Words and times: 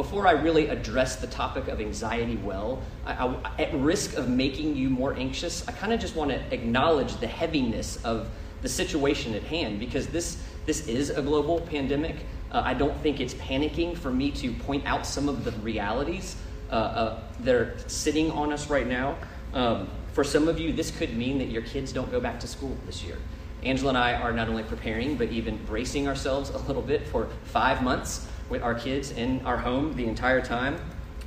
before 0.00 0.26
I 0.26 0.30
really 0.30 0.68
address 0.68 1.16
the 1.16 1.26
topic 1.26 1.68
of 1.68 1.78
anxiety 1.78 2.36
well, 2.36 2.80
I, 3.04 3.12
I, 3.26 3.62
at 3.62 3.74
risk 3.74 4.16
of 4.16 4.30
making 4.30 4.74
you 4.74 4.88
more 4.88 5.12
anxious, 5.12 5.68
I 5.68 5.72
kind 5.72 5.92
of 5.92 6.00
just 6.00 6.16
want 6.16 6.30
to 6.30 6.54
acknowledge 6.54 7.16
the 7.16 7.26
heaviness 7.26 8.02
of 8.02 8.30
the 8.62 8.68
situation 8.70 9.34
at 9.34 9.42
hand 9.42 9.78
because 9.78 10.06
this, 10.06 10.42
this 10.64 10.88
is 10.88 11.10
a 11.10 11.20
global 11.20 11.60
pandemic. 11.60 12.16
Uh, 12.50 12.62
I 12.64 12.72
don't 12.72 12.98
think 13.02 13.20
it's 13.20 13.34
panicking 13.34 13.94
for 13.94 14.10
me 14.10 14.30
to 14.30 14.54
point 14.54 14.86
out 14.86 15.04
some 15.04 15.28
of 15.28 15.44
the 15.44 15.52
realities 15.60 16.34
uh, 16.70 16.74
uh, 16.76 17.22
that 17.40 17.54
are 17.54 17.78
sitting 17.86 18.30
on 18.30 18.54
us 18.54 18.70
right 18.70 18.86
now. 18.86 19.18
Um, 19.52 19.86
for 20.14 20.24
some 20.24 20.48
of 20.48 20.58
you, 20.58 20.72
this 20.72 20.90
could 20.90 21.14
mean 21.14 21.36
that 21.40 21.48
your 21.48 21.60
kids 21.60 21.92
don't 21.92 22.10
go 22.10 22.20
back 22.20 22.40
to 22.40 22.46
school 22.46 22.74
this 22.86 23.04
year. 23.04 23.18
Angela 23.64 23.90
and 23.90 23.98
I 23.98 24.14
are 24.14 24.32
not 24.32 24.48
only 24.48 24.62
preparing, 24.62 25.16
but 25.16 25.28
even 25.28 25.58
bracing 25.66 26.08
ourselves 26.08 26.48
a 26.48 26.58
little 26.60 26.80
bit 26.80 27.06
for 27.06 27.28
five 27.44 27.82
months 27.82 28.26
with 28.50 28.62
our 28.62 28.74
kids 28.74 29.12
in 29.12 29.40
our 29.46 29.56
home 29.56 29.94
the 29.96 30.06
entire 30.06 30.40
time. 30.40 30.76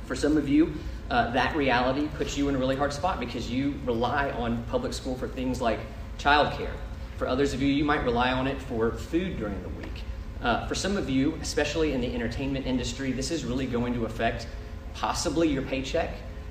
For 0.06 0.14
some 0.14 0.36
of 0.36 0.48
you, 0.48 0.74
uh, 1.10 1.30
that 1.32 1.56
reality 1.56 2.08
puts 2.08 2.36
you 2.36 2.48
in 2.48 2.54
a 2.54 2.58
really 2.58 2.76
hard 2.76 2.92
spot 2.92 3.18
because 3.18 3.50
you 3.50 3.74
rely 3.84 4.30
on 4.30 4.62
public 4.64 4.92
school 4.92 5.16
for 5.16 5.26
things 5.26 5.60
like 5.60 5.80
childcare. 6.18 6.74
For 7.16 7.26
others 7.26 7.54
of 7.54 7.62
you, 7.62 7.68
you 7.68 7.84
might 7.84 8.04
rely 8.04 8.32
on 8.32 8.46
it 8.46 8.60
for 8.60 8.92
food 8.92 9.38
during 9.38 9.60
the 9.62 9.68
week. 9.70 10.02
Uh, 10.42 10.66
for 10.66 10.74
some 10.74 10.96
of 10.96 11.08
you, 11.08 11.38
especially 11.40 11.92
in 11.92 12.00
the 12.00 12.14
entertainment 12.14 12.66
industry, 12.66 13.12
this 13.12 13.30
is 13.30 13.44
really 13.44 13.66
going 13.66 13.94
to 13.94 14.04
affect 14.04 14.46
possibly 14.94 15.48
your 15.48 15.62
paycheck. 15.62 16.10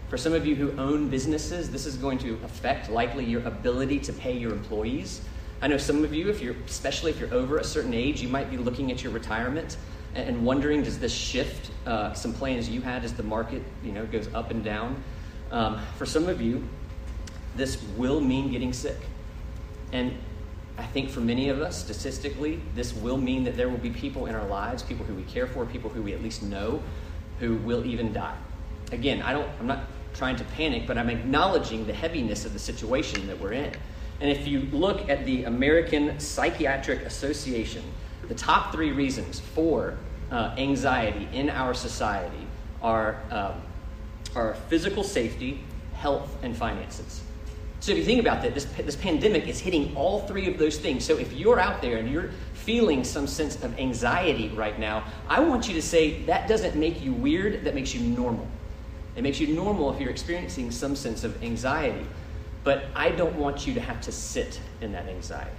For 0.09 0.17
some 0.17 0.33
of 0.33 0.45
you 0.45 0.55
who 0.55 0.71
own 0.79 1.09
businesses, 1.09 1.69
this 1.69 1.85
is 1.85 1.97
going 1.97 2.17
to 2.19 2.39
affect 2.43 2.89
likely 2.89 3.25
your 3.25 3.43
ability 3.43 3.99
to 3.99 4.13
pay 4.13 4.35
your 4.35 4.51
employees. 4.51 5.21
I 5.61 5.67
know 5.67 5.77
some 5.77 6.03
of 6.03 6.13
you, 6.13 6.29
if 6.29 6.41
you're, 6.41 6.55
especially 6.65 7.11
if 7.11 7.19
you're 7.19 7.33
over 7.33 7.57
a 7.57 7.63
certain 7.63 7.93
age, 7.93 8.21
you 8.21 8.27
might 8.27 8.49
be 8.49 8.57
looking 8.57 8.91
at 8.91 9.03
your 9.03 9.11
retirement 9.11 9.77
and 10.15 10.45
wondering, 10.45 10.83
does 10.83 10.99
this 10.99 11.13
shift 11.13 11.71
uh, 11.85 12.13
some 12.13 12.33
plans 12.33 12.69
you 12.69 12.81
had 12.81 13.03
as 13.03 13.13
the 13.13 13.23
market, 13.23 13.61
you 13.83 13.91
know, 13.91 14.05
goes 14.05 14.31
up 14.33 14.51
and 14.51 14.63
down? 14.63 15.01
Um, 15.51 15.79
for 15.97 16.05
some 16.05 16.27
of 16.27 16.41
you, 16.41 16.67
this 17.55 17.81
will 17.97 18.19
mean 18.19 18.51
getting 18.51 18.73
sick. 18.73 18.97
And 19.91 20.17
I 20.77 20.83
think 20.83 21.09
for 21.09 21.19
many 21.19 21.49
of 21.49 21.61
us, 21.61 21.83
statistically, 21.83 22.59
this 22.73 22.93
will 22.93 23.17
mean 23.17 23.43
that 23.43 23.55
there 23.55 23.69
will 23.69 23.77
be 23.77 23.91
people 23.91 24.25
in 24.25 24.33
our 24.33 24.47
lives, 24.47 24.81
people 24.81 25.05
who 25.05 25.13
we 25.13 25.23
care 25.23 25.45
for, 25.45 25.65
people 25.65 25.89
who 25.89 26.01
we 26.01 26.13
at 26.13 26.23
least 26.23 26.41
know, 26.41 26.81
who 27.39 27.55
will 27.57 27.85
even 27.85 28.11
die. 28.11 28.37
Again, 28.91 29.21
I 29.21 29.33
don't, 29.33 29.47
I'm 29.59 29.67
not 29.67 29.85
trying 30.13 30.35
to 30.37 30.43
panic, 30.43 30.87
but 30.87 30.97
I'm 30.97 31.09
acknowledging 31.09 31.85
the 31.85 31.93
heaviness 31.93 32.45
of 32.45 32.53
the 32.53 32.59
situation 32.59 33.27
that 33.27 33.39
we're 33.39 33.53
in. 33.53 33.71
And 34.19 34.31
if 34.31 34.47
you 34.47 34.61
look 34.71 35.09
at 35.09 35.25
the 35.25 35.43
American 35.43 36.19
Psychiatric 36.19 37.01
Association, 37.01 37.83
the 38.27 38.35
top 38.35 38.71
three 38.71 38.91
reasons 38.91 39.39
for 39.39 39.97
uh, 40.31 40.55
anxiety 40.57 41.27
in 41.33 41.49
our 41.49 41.73
society 41.73 42.47
are, 42.81 43.21
um, 43.31 43.61
are 44.35 44.55
physical 44.69 45.03
safety, 45.03 45.63
health, 45.93 46.35
and 46.43 46.55
finances. 46.55 47.21
So 47.79 47.91
if 47.91 47.97
you 47.97 48.05
think 48.05 48.21
about 48.21 48.41
that, 48.43 48.53
this, 48.53 48.63
this 48.63 48.95
pandemic 48.95 49.47
is 49.47 49.59
hitting 49.59 49.93
all 49.95 50.21
three 50.21 50.47
of 50.47 50.57
those 50.57 50.77
things. 50.77 51.03
So 51.03 51.17
if 51.17 51.33
you're 51.33 51.59
out 51.59 51.81
there 51.81 51.97
and 51.97 52.09
you're 52.09 52.31
feeling 52.53 53.03
some 53.03 53.27
sense 53.27 53.61
of 53.61 53.77
anxiety 53.77 54.47
right 54.49 54.79
now, 54.79 55.03
I 55.27 55.41
want 55.41 55.67
you 55.67 55.73
to 55.73 55.81
say 55.81 56.21
that 56.23 56.47
doesn't 56.47 56.75
make 56.75 57.03
you 57.03 57.11
weird, 57.11 57.65
that 57.65 57.75
makes 57.75 57.93
you 57.93 57.99
normal. 57.99 58.47
It 59.17 59.21
makes 59.21 59.39
you 59.39 59.47
normal 59.47 59.93
if 59.93 59.99
you're 59.99 60.09
experiencing 60.09 60.71
some 60.71 60.95
sense 60.95 61.23
of 61.23 61.43
anxiety. 61.43 62.05
But 62.63 62.85
I 62.95 63.11
don't 63.11 63.35
want 63.35 63.67
you 63.67 63.73
to 63.73 63.81
have 63.81 63.99
to 64.01 64.11
sit 64.11 64.61
in 64.79 64.93
that 64.93 65.09
anxiety. 65.09 65.51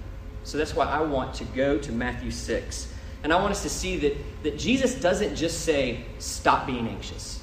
So 0.45 0.57
that's 0.57 0.75
why 0.75 0.85
I 0.85 1.01
want 1.01 1.33
to 1.35 1.43
go 1.43 1.77
to 1.77 1.91
Matthew 1.91 2.31
6. 2.31 2.93
And 3.23 3.33
I 3.33 3.41
want 3.41 3.51
us 3.51 3.63
to 3.63 3.69
see 3.69 3.97
that, 3.97 4.15
that 4.43 4.57
Jesus 4.57 4.95
doesn't 4.95 5.35
just 5.35 5.61
say, 5.61 6.05
stop 6.19 6.67
being 6.67 6.87
anxious 6.87 7.41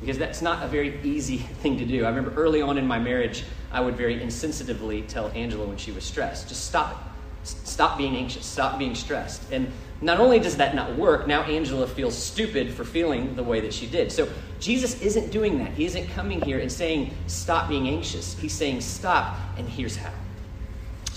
because 0.00 0.18
that's 0.18 0.42
not 0.42 0.62
a 0.62 0.68
very 0.68 1.00
easy 1.02 1.38
thing 1.62 1.78
to 1.78 1.86
do. 1.86 2.04
I 2.04 2.08
remember 2.10 2.34
early 2.34 2.60
on 2.60 2.76
in 2.76 2.86
my 2.86 2.98
marriage, 2.98 3.44
I 3.72 3.80
would 3.80 3.96
very 3.96 4.20
insensitively 4.20 5.06
tell 5.08 5.28
Angela 5.28 5.66
when 5.66 5.78
she 5.78 5.92
was 5.92 6.04
stressed, 6.04 6.48
just 6.48 6.66
stop 6.66 6.92
it. 6.92 6.96
Stop 7.44 7.98
being 7.98 8.16
anxious. 8.16 8.44
Stop 8.44 8.78
being 8.78 8.94
stressed. 8.94 9.50
And 9.50 9.72
not 10.00 10.20
only 10.20 10.38
does 10.38 10.58
that 10.58 10.74
not 10.74 10.96
work, 10.96 11.26
now 11.26 11.42
Angela 11.42 11.86
feels 11.86 12.16
stupid 12.16 12.72
for 12.72 12.84
feeling 12.84 13.34
the 13.34 13.42
way 13.42 13.60
that 13.60 13.72
she 13.72 13.86
did. 13.86 14.12
So 14.12 14.28
Jesus 14.60 15.00
isn't 15.00 15.30
doing 15.30 15.58
that. 15.58 15.72
He 15.72 15.86
isn't 15.86 16.08
coming 16.08 16.40
here 16.42 16.58
and 16.58 16.70
saying, 16.70 17.14
stop 17.26 17.68
being 17.68 17.88
anxious. 17.88 18.38
He's 18.38 18.52
saying, 18.52 18.82
stop, 18.82 19.36
and 19.56 19.68
here's 19.68 19.96
how. 19.96 20.12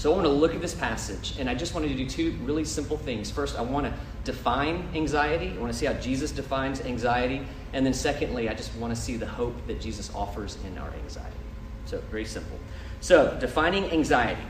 So 0.06 0.12
I 0.12 0.16
want 0.18 0.28
to 0.28 0.34
look 0.34 0.54
at 0.54 0.62
this 0.62 0.76
passage, 0.76 1.34
and 1.40 1.50
I 1.50 1.56
just 1.56 1.74
wanted 1.74 1.88
to 1.88 1.96
do 1.96 2.08
two 2.08 2.38
really 2.44 2.64
simple 2.64 2.96
things. 2.96 3.32
First, 3.32 3.58
I 3.58 3.64
want 3.64 3.88
to 3.88 3.94
define 4.24 4.88
anxiety. 4.94 5.52
I 5.58 5.60
want 5.60 5.74
to 5.74 5.80
see 5.80 5.88
how 5.88 5.94
Jesus 5.94 6.30
defines 6.30 6.80
anxiety. 6.82 7.42
And 7.74 7.84
then, 7.84 7.92
secondly, 7.92 8.48
I 8.48 8.54
just 8.54 8.76
want 8.76 8.96
to 8.96 9.02
see 9.02 9.18
the 9.18 9.26
hope 9.26 9.56
that 9.66 9.82
Jesus 9.82 10.14
offers 10.14 10.60
in 10.64 10.78
our 10.78 10.94
anxiety. 10.94 11.36
So, 11.86 12.02
very 12.12 12.24
simple. 12.24 12.56
So, 13.02 13.36
defining 13.40 13.86
anxiety. 13.86 14.44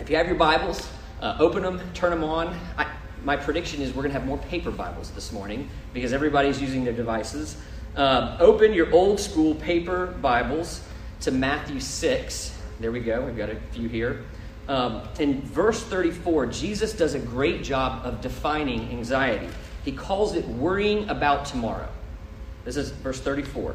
If 0.00 0.10
you 0.10 0.16
have 0.16 0.26
your 0.26 0.34
Bibles, 0.34 0.88
uh, 1.22 1.36
open 1.38 1.62
them, 1.62 1.80
turn 1.94 2.10
them 2.10 2.24
on. 2.24 2.58
I, 2.76 2.90
my 3.22 3.36
prediction 3.36 3.80
is 3.80 3.90
we're 3.90 4.02
going 4.02 4.12
to 4.12 4.18
have 4.18 4.26
more 4.26 4.38
paper 4.38 4.72
Bibles 4.72 5.12
this 5.12 5.30
morning 5.30 5.70
because 5.94 6.12
everybody's 6.12 6.60
using 6.60 6.82
their 6.82 6.92
devices. 6.92 7.56
Um, 7.94 8.36
open 8.40 8.74
your 8.74 8.92
old 8.92 9.20
school 9.20 9.54
paper 9.54 10.08
Bibles 10.20 10.82
to 11.20 11.30
Matthew 11.30 11.78
6. 11.78 12.58
There 12.80 12.90
we 12.90 12.98
go. 12.98 13.24
We've 13.24 13.36
got 13.36 13.50
a 13.50 13.60
few 13.70 13.88
here. 13.88 14.24
Um, 14.68 15.02
in 15.18 15.40
verse 15.40 15.82
34, 15.82 16.46
Jesus 16.46 16.92
does 16.92 17.14
a 17.14 17.18
great 17.18 17.64
job 17.64 18.04
of 18.04 18.20
defining 18.20 18.90
anxiety. 18.90 19.48
He 19.84 19.92
calls 19.92 20.34
it 20.34 20.46
worrying 20.46 21.08
about 21.08 21.46
tomorrow. 21.46 21.88
This 22.64 22.76
is 22.76 22.90
verse 22.90 23.18
34. 23.20 23.74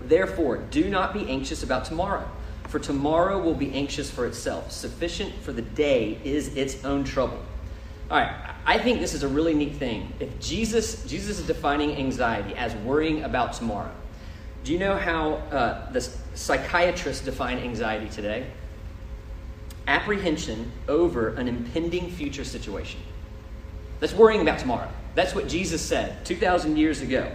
Therefore, 0.00 0.56
do 0.56 0.90
not 0.90 1.14
be 1.14 1.28
anxious 1.30 1.62
about 1.62 1.84
tomorrow, 1.84 2.28
for 2.68 2.80
tomorrow 2.80 3.40
will 3.40 3.54
be 3.54 3.72
anxious 3.72 4.10
for 4.10 4.26
itself. 4.26 4.72
Sufficient 4.72 5.32
for 5.42 5.52
the 5.52 5.62
day 5.62 6.18
is 6.24 6.56
its 6.56 6.84
own 6.84 7.04
trouble. 7.04 7.38
All 8.10 8.18
right, 8.18 8.34
I 8.66 8.78
think 8.78 9.00
this 9.00 9.14
is 9.14 9.22
a 9.22 9.28
really 9.28 9.54
neat 9.54 9.76
thing. 9.76 10.12
If 10.18 10.40
Jesus, 10.40 11.04
Jesus 11.06 11.38
is 11.38 11.46
defining 11.46 11.96
anxiety 11.96 12.54
as 12.54 12.74
worrying 12.76 13.22
about 13.22 13.52
tomorrow, 13.52 13.92
do 14.64 14.72
you 14.72 14.78
know 14.78 14.96
how 14.96 15.34
uh, 15.34 15.92
the 15.92 16.00
psychiatrists 16.34 17.24
define 17.24 17.58
anxiety 17.58 18.08
today? 18.08 18.46
Apprehension 19.86 20.70
over 20.88 21.34
an 21.34 21.48
impending 21.48 22.10
future 22.10 22.44
situation. 22.44 23.00
That's 24.00 24.12
worrying 24.12 24.42
about 24.42 24.58
tomorrow. 24.58 24.90
That's 25.14 25.34
what 25.34 25.48
Jesus 25.48 25.80
said 25.80 26.24
2,000 26.24 26.76
years 26.76 27.00
ago. 27.00 27.30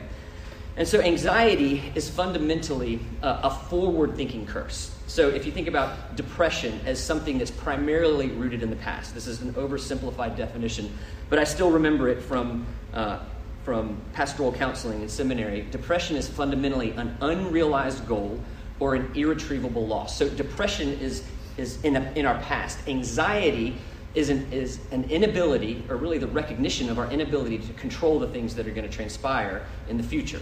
And 0.79 0.87
so, 0.87 1.01
anxiety 1.01 1.91
is 1.93 2.09
fundamentally 2.09 3.01
a, 3.21 3.39
a 3.43 3.49
forward 3.49 4.15
thinking 4.15 4.45
curse. 4.45 4.95
So, 5.07 5.27
if 5.27 5.45
you 5.45 5.51
think 5.51 5.67
about 5.67 6.15
depression 6.15 6.79
as 6.85 7.03
something 7.03 7.37
that's 7.37 7.51
primarily 7.51 8.27
rooted 8.27 8.63
in 8.63 8.69
the 8.69 8.77
past, 8.77 9.13
this 9.13 9.27
is 9.27 9.41
an 9.41 9.53
oversimplified 9.55 10.37
definition, 10.37 10.89
but 11.29 11.37
I 11.37 11.43
still 11.43 11.69
remember 11.69 12.07
it 12.07 12.21
from, 12.21 12.65
uh, 12.93 13.19
from 13.65 13.99
pastoral 14.13 14.53
counseling 14.53 15.01
in 15.01 15.09
seminary. 15.09 15.67
Depression 15.69 16.15
is 16.15 16.29
fundamentally 16.29 16.91
an 16.91 17.17
unrealized 17.19 18.07
goal 18.07 18.39
or 18.79 18.95
an 18.95 19.11
irretrievable 19.15 19.85
loss. 19.85 20.17
So, 20.17 20.29
depression 20.29 20.89
is 20.99 21.23
is 21.59 21.83
in, 21.83 21.95
a, 21.95 22.11
in 22.15 22.25
our 22.25 22.39
past. 22.39 22.79
Anxiety 22.87 23.75
is 24.15 24.29
an, 24.29 24.51
is 24.51 24.79
an 24.91 25.03
inability, 25.09 25.83
or 25.89 25.97
really 25.97 26.17
the 26.17 26.27
recognition 26.27 26.89
of 26.89 26.97
our 26.97 27.09
inability 27.11 27.59
to 27.59 27.73
control 27.73 28.17
the 28.17 28.27
things 28.27 28.55
that 28.55 28.65
are 28.67 28.71
going 28.71 28.89
to 28.89 28.93
transpire 28.93 29.65
in 29.87 29.97
the 29.97 30.03
future. 30.03 30.41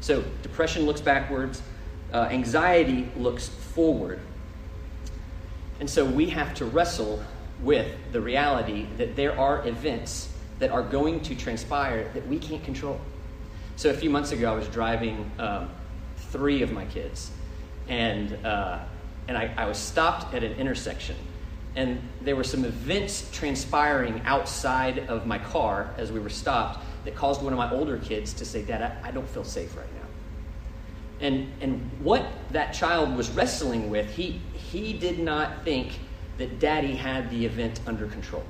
So, 0.00 0.22
depression 0.42 0.86
looks 0.86 1.00
backwards, 1.00 1.62
uh, 2.12 2.28
anxiety 2.30 3.10
looks 3.16 3.48
forward. 3.48 4.20
And 5.80 5.90
so, 5.90 6.04
we 6.04 6.30
have 6.30 6.54
to 6.54 6.64
wrestle 6.64 7.22
with 7.60 7.92
the 8.12 8.20
reality 8.20 8.86
that 8.98 9.16
there 9.16 9.36
are 9.36 9.66
events 9.66 10.30
that 10.60 10.70
are 10.70 10.82
going 10.82 11.20
to 11.22 11.34
transpire 11.34 12.08
that 12.14 12.26
we 12.28 12.38
can't 12.38 12.62
control. 12.62 13.00
So, 13.74 13.90
a 13.90 13.94
few 13.94 14.10
months 14.10 14.30
ago, 14.30 14.52
I 14.52 14.54
was 14.54 14.68
driving 14.68 15.28
um, 15.40 15.70
three 16.30 16.62
of 16.62 16.70
my 16.70 16.84
kids, 16.84 17.32
and 17.88 18.34
uh, 18.46 18.78
and 19.28 19.36
I, 19.36 19.52
I 19.56 19.66
was 19.66 19.78
stopped 19.78 20.34
at 20.34 20.42
an 20.42 20.52
intersection. 20.54 21.16
And 21.76 22.00
there 22.22 22.34
were 22.34 22.44
some 22.44 22.64
events 22.64 23.30
transpiring 23.30 24.22
outside 24.24 25.00
of 25.10 25.26
my 25.26 25.38
car 25.38 25.94
as 25.96 26.10
we 26.10 26.18
were 26.18 26.30
stopped 26.30 26.84
that 27.04 27.14
caused 27.14 27.42
one 27.42 27.52
of 27.52 27.58
my 27.58 27.70
older 27.70 27.98
kids 27.98 28.32
to 28.34 28.44
say, 28.44 28.62
Dad, 28.62 28.82
I, 28.82 29.08
I 29.08 29.10
don't 29.12 29.28
feel 29.28 29.44
safe 29.44 29.76
right 29.76 29.94
now. 29.94 31.26
And, 31.26 31.52
and 31.60 31.90
what 32.00 32.26
that 32.50 32.72
child 32.72 33.16
was 33.16 33.30
wrestling 33.30 33.90
with, 33.90 34.10
he, 34.10 34.40
he 34.54 34.92
did 34.92 35.18
not 35.18 35.64
think 35.64 36.00
that 36.38 36.58
daddy 36.58 36.94
had 36.94 37.30
the 37.30 37.44
event 37.44 37.80
under 37.86 38.06
control. 38.06 38.44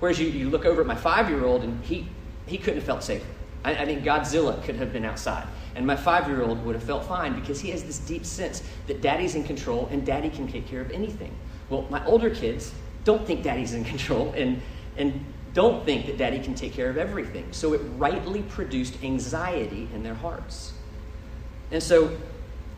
Whereas 0.00 0.18
you, 0.18 0.28
you 0.28 0.50
look 0.50 0.64
over 0.64 0.80
at 0.80 0.86
my 0.86 0.96
five 0.96 1.30
year 1.30 1.44
old 1.44 1.62
and 1.62 1.82
he, 1.84 2.08
he 2.46 2.58
couldn't 2.58 2.76
have 2.80 2.84
felt 2.84 3.04
safer. 3.04 3.26
I, 3.64 3.76
I 3.76 3.84
think 3.84 4.02
Godzilla 4.02 4.62
could 4.64 4.76
have 4.76 4.92
been 4.92 5.04
outside. 5.04 5.46
And 5.74 5.86
my 5.86 5.96
five 5.96 6.28
year 6.28 6.42
old 6.42 6.64
would 6.64 6.74
have 6.74 6.84
felt 6.84 7.04
fine 7.04 7.38
because 7.38 7.60
he 7.60 7.70
has 7.70 7.82
this 7.82 7.98
deep 7.98 8.24
sense 8.24 8.62
that 8.86 9.00
daddy's 9.00 9.34
in 9.34 9.44
control 9.44 9.88
and 9.90 10.04
daddy 10.04 10.28
can 10.28 10.46
take 10.46 10.66
care 10.66 10.80
of 10.80 10.90
anything. 10.90 11.34
Well, 11.70 11.86
my 11.90 12.04
older 12.04 12.30
kids 12.30 12.72
don't 13.04 13.26
think 13.26 13.42
daddy's 13.42 13.74
in 13.74 13.84
control 13.94 14.32
and, 14.36 14.60
and 14.96 15.24
don't 15.54 15.84
think 15.84 16.06
that 16.06 16.18
daddy 16.18 16.38
can 16.38 16.54
take 16.54 16.72
care 16.72 16.88
of 16.88 16.96
everything. 16.96 17.46
So 17.52 17.72
it 17.74 17.80
rightly 17.96 18.42
produced 18.42 19.02
anxiety 19.02 19.88
in 19.94 20.02
their 20.02 20.14
hearts. 20.14 20.72
And 21.70 21.82
so, 21.82 22.16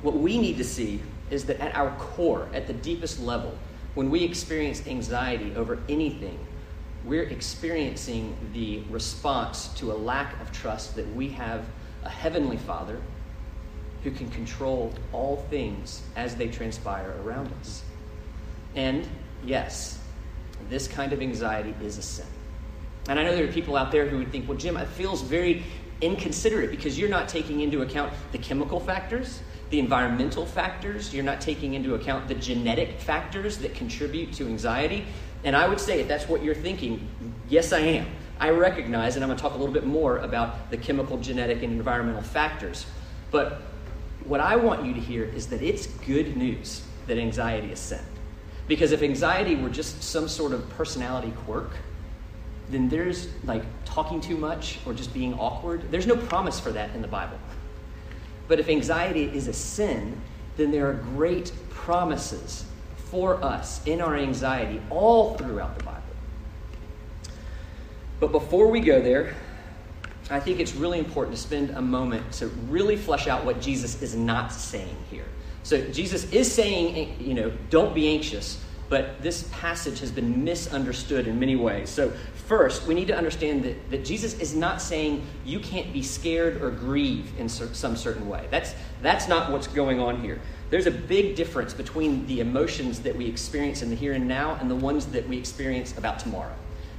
what 0.02 0.14
we 0.14 0.38
need 0.38 0.58
to 0.58 0.64
see 0.64 1.00
is 1.30 1.46
that 1.46 1.58
at 1.60 1.74
our 1.74 1.90
core, 1.96 2.48
at 2.52 2.66
the 2.66 2.74
deepest 2.74 3.20
level, 3.20 3.56
when 3.94 4.10
we 4.10 4.22
experience 4.22 4.86
anxiety 4.86 5.54
over 5.56 5.78
anything, 5.88 6.38
we're 7.04 7.24
experiencing 7.24 8.36
the 8.52 8.82
response 8.90 9.68
to 9.76 9.92
a 9.92 9.94
lack 9.94 10.40
of 10.40 10.52
trust 10.52 10.96
that 10.96 11.06
we 11.14 11.28
have 11.30 11.64
a 12.04 12.10
heavenly 12.10 12.56
Father 12.56 13.00
who 14.02 14.10
can 14.10 14.28
control 14.30 14.92
all 15.12 15.36
things 15.50 16.02
as 16.16 16.36
they 16.36 16.48
transpire 16.48 17.14
around 17.24 17.50
us. 17.60 17.82
And 18.74 19.08
yes, 19.44 19.98
this 20.68 20.86
kind 20.86 21.12
of 21.12 21.22
anxiety 21.22 21.74
is 21.82 21.98
a 21.98 22.02
sin. 22.02 22.26
And 23.08 23.18
I 23.18 23.24
know 23.24 23.34
there 23.34 23.44
are 23.44 23.52
people 23.52 23.76
out 23.76 23.90
there 23.90 24.06
who 24.06 24.18
would 24.18 24.30
think, 24.30 24.48
well, 24.48 24.56
Jim, 24.56 24.76
it 24.76 24.88
feels 24.88 25.22
very 25.22 25.62
inconsiderate 26.00 26.70
because 26.70 26.98
you're 26.98 27.08
not 27.08 27.28
taking 27.28 27.60
into 27.60 27.82
account 27.82 28.12
the 28.32 28.38
chemical 28.38 28.80
factors, 28.80 29.40
the 29.70 29.78
environmental 29.78 30.44
factors, 30.44 31.14
you're 31.14 31.24
not 31.24 31.40
taking 31.40 31.74
into 31.74 31.94
account 31.94 32.28
the 32.28 32.34
genetic 32.34 32.98
factors 33.00 33.58
that 33.58 33.74
contribute 33.74 34.32
to 34.34 34.46
anxiety. 34.46 35.04
And 35.44 35.54
I 35.54 35.68
would 35.68 35.80
say, 35.80 36.00
if 36.00 36.08
that's 36.08 36.28
what 36.28 36.42
you're 36.42 36.54
thinking, 36.54 37.08
yes, 37.48 37.72
I 37.72 37.80
am. 37.80 38.06
I 38.40 38.50
recognize, 38.50 39.16
and 39.16 39.24
I'm 39.24 39.28
going 39.28 39.36
to 39.36 39.42
talk 39.42 39.54
a 39.54 39.58
little 39.58 39.72
bit 39.72 39.86
more 39.86 40.18
about 40.18 40.70
the 40.70 40.76
chemical, 40.76 41.18
genetic, 41.18 41.62
and 41.62 41.72
environmental 41.72 42.22
factors. 42.22 42.86
But 43.30 43.62
what 44.24 44.40
I 44.40 44.56
want 44.56 44.84
you 44.84 44.94
to 44.94 45.00
hear 45.00 45.24
is 45.24 45.46
that 45.48 45.62
it's 45.62 45.86
good 45.86 46.36
news 46.36 46.82
that 47.06 47.18
anxiety 47.18 47.70
is 47.70 47.78
sin. 47.78 48.00
Because 48.66 48.92
if 48.92 49.02
anxiety 49.02 49.54
were 49.56 49.68
just 49.68 50.02
some 50.02 50.28
sort 50.28 50.52
of 50.52 50.68
personality 50.70 51.32
quirk, 51.44 51.70
then 52.70 52.88
there's 52.88 53.28
like 53.44 53.62
talking 53.84 54.20
too 54.20 54.36
much 54.36 54.78
or 54.86 54.94
just 54.94 55.12
being 55.12 55.34
awkward. 55.34 55.90
There's 55.90 56.06
no 56.06 56.16
promise 56.16 56.58
for 56.58 56.72
that 56.72 56.94
in 56.94 57.02
the 57.02 57.08
Bible. 57.08 57.38
But 58.48 58.58
if 58.58 58.68
anxiety 58.68 59.24
is 59.24 59.48
a 59.48 59.52
sin, 59.52 60.20
then 60.56 60.70
there 60.70 60.88
are 60.88 60.94
great 60.94 61.52
promises 61.70 62.64
for 62.96 63.42
us 63.44 63.86
in 63.86 64.00
our 64.00 64.16
anxiety 64.16 64.80
all 64.90 65.36
throughout 65.36 65.78
the 65.78 65.84
Bible. 65.84 65.93
But 68.24 68.32
before 68.32 68.68
we 68.68 68.80
go 68.80 69.02
there, 69.02 69.34
I 70.30 70.40
think 70.40 70.58
it's 70.58 70.74
really 70.74 70.98
important 70.98 71.36
to 71.36 71.42
spend 71.42 71.68
a 71.72 71.82
moment 71.82 72.32
to 72.32 72.46
really 72.70 72.96
flesh 72.96 73.28
out 73.28 73.44
what 73.44 73.60
Jesus 73.60 74.00
is 74.00 74.14
not 74.14 74.50
saying 74.50 74.96
here. 75.10 75.26
So 75.62 75.86
Jesus 75.88 76.32
is 76.32 76.50
saying, 76.50 77.20
you 77.20 77.34
know, 77.34 77.52
don't 77.68 77.94
be 77.94 78.08
anxious, 78.08 78.64
but 78.88 79.20
this 79.20 79.46
passage 79.52 80.00
has 80.00 80.10
been 80.10 80.42
misunderstood 80.42 81.26
in 81.26 81.38
many 81.38 81.54
ways. 81.54 81.90
So, 81.90 82.14
first, 82.46 82.86
we 82.86 82.94
need 82.94 83.08
to 83.08 83.14
understand 83.14 83.62
that, 83.64 83.90
that 83.90 84.06
Jesus 84.06 84.38
is 84.40 84.54
not 84.54 84.80
saying 84.80 85.22
you 85.44 85.60
can't 85.60 85.92
be 85.92 86.02
scared 86.02 86.62
or 86.62 86.70
grieve 86.70 87.30
in 87.38 87.46
some 87.46 87.94
certain 87.94 88.26
way. 88.26 88.48
That's, 88.50 88.74
that's 89.02 89.28
not 89.28 89.52
what's 89.52 89.66
going 89.66 90.00
on 90.00 90.22
here. 90.22 90.40
There's 90.70 90.86
a 90.86 90.90
big 90.90 91.36
difference 91.36 91.74
between 91.74 92.26
the 92.26 92.40
emotions 92.40 93.00
that 93.00 93.14
we 93.14 93.26
experience 93.26 93.82
in 93.82 93.90
the 93.90 93.96
here 93.96 94.14
and 94.14 94.26
now 94.26 94.54
and 94.62 94.70
the 94.70 94.76
ones 94.76 95.04
that 95.08 95.28
we 95.28 95.36
experience 95.36 95.98
about 95.98 96.18
tomorrow. 96.18 96.54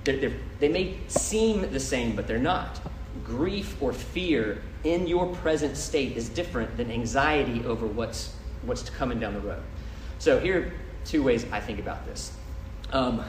They're, 0.05 0.17
they're, 0.17 0.37
they 0.59 0.69
may 0.69 0.97
seem 1.07 1.69
the 1.71 1.79
same, 1.79 2.15
but 2.15 2.27
they're 2.27 2.37
not. 2.37 2.79
Grief 3.23 3.81
or 3.81 3.91
fear 3.91 4.61
in 4.83 5.07
your 5.07 5.27
present 5.37 5.75
state 5.75 6.15
is 6.15 6.29
different 6.29 6.77
than 6.77 6.91
anxiety 6.91 7.65
over 7.65 7.85
what's 7.85 8.33
what's 8.61 8.89
coming 8.89 9.19
down 9.19 9.33
the 9.33 9.39
road. 9.41 9.61
So 10.19 10.39
here 10.39 10.59
are 10.59 10.73
two 11.05 11.23
ways 11.23 11.45
I 11.51 11.59
think 11.59 11.79
about 11.79 12.05
this. 12.05 12.31
Um, 12.91 13.23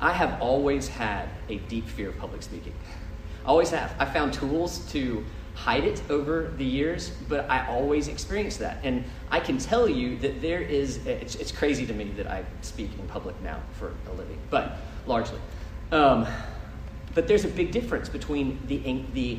I 0.00 0.12
have 0.12 0.40
always 0.40 0.88
had 0.88 1.28
a 1.48 1.58
deep 1.58 1.86
fear 1.86 2.08
of 2.08 2.18
public 2.18 2.42
speaking. 2.42 2.72
I 3.44 3.48
Always 3.48 3.70
have. 3.70 3.94
I 3.98 4.06
found 4.06 4.32
tools 4.32 4.78
to 4.92 5.24
hide 5.54 5.84
it 5.84 6.02
over 6.08 6.52
the 6.56 6.64
years, 6.64 7.10
but 7.28 7.48
I 7.50 7.66
always 7.66 8.08
experience 8.08 8.56
that. 8.58 8.78
And 8.82 9.04
I 9.30 9.40
can 9.40 9.58
tell 9.58 9.88
you 9.88 10.16
that 10.18 10.40
there 10.40 10.60
is, 10.60 11.04
it's, 11.06 11.34
it's 11.34 11.52
crazy 11.52 11.86
to 11.86 11.92
me 11.92 12.04
that 12.16 12.26
I 12.26 12.44
speak 12.62 12.90
in 12.98 13.06
public 13.08 13.40
now 13.42 13.60
for 13.72 13.92
a 14.08 14.12
living, 14.14 14.38
but 14.48 14.78
largely. 15.06 15.38
Um, 15.92 16.26
but 17.14 17.26
there's 17.26 17.44
a 17.44 17.48
big 17.48 17.72
difference 17.72 18.08
between 18.08 18.60
the, 18.66 19.04
the 19.12 19.38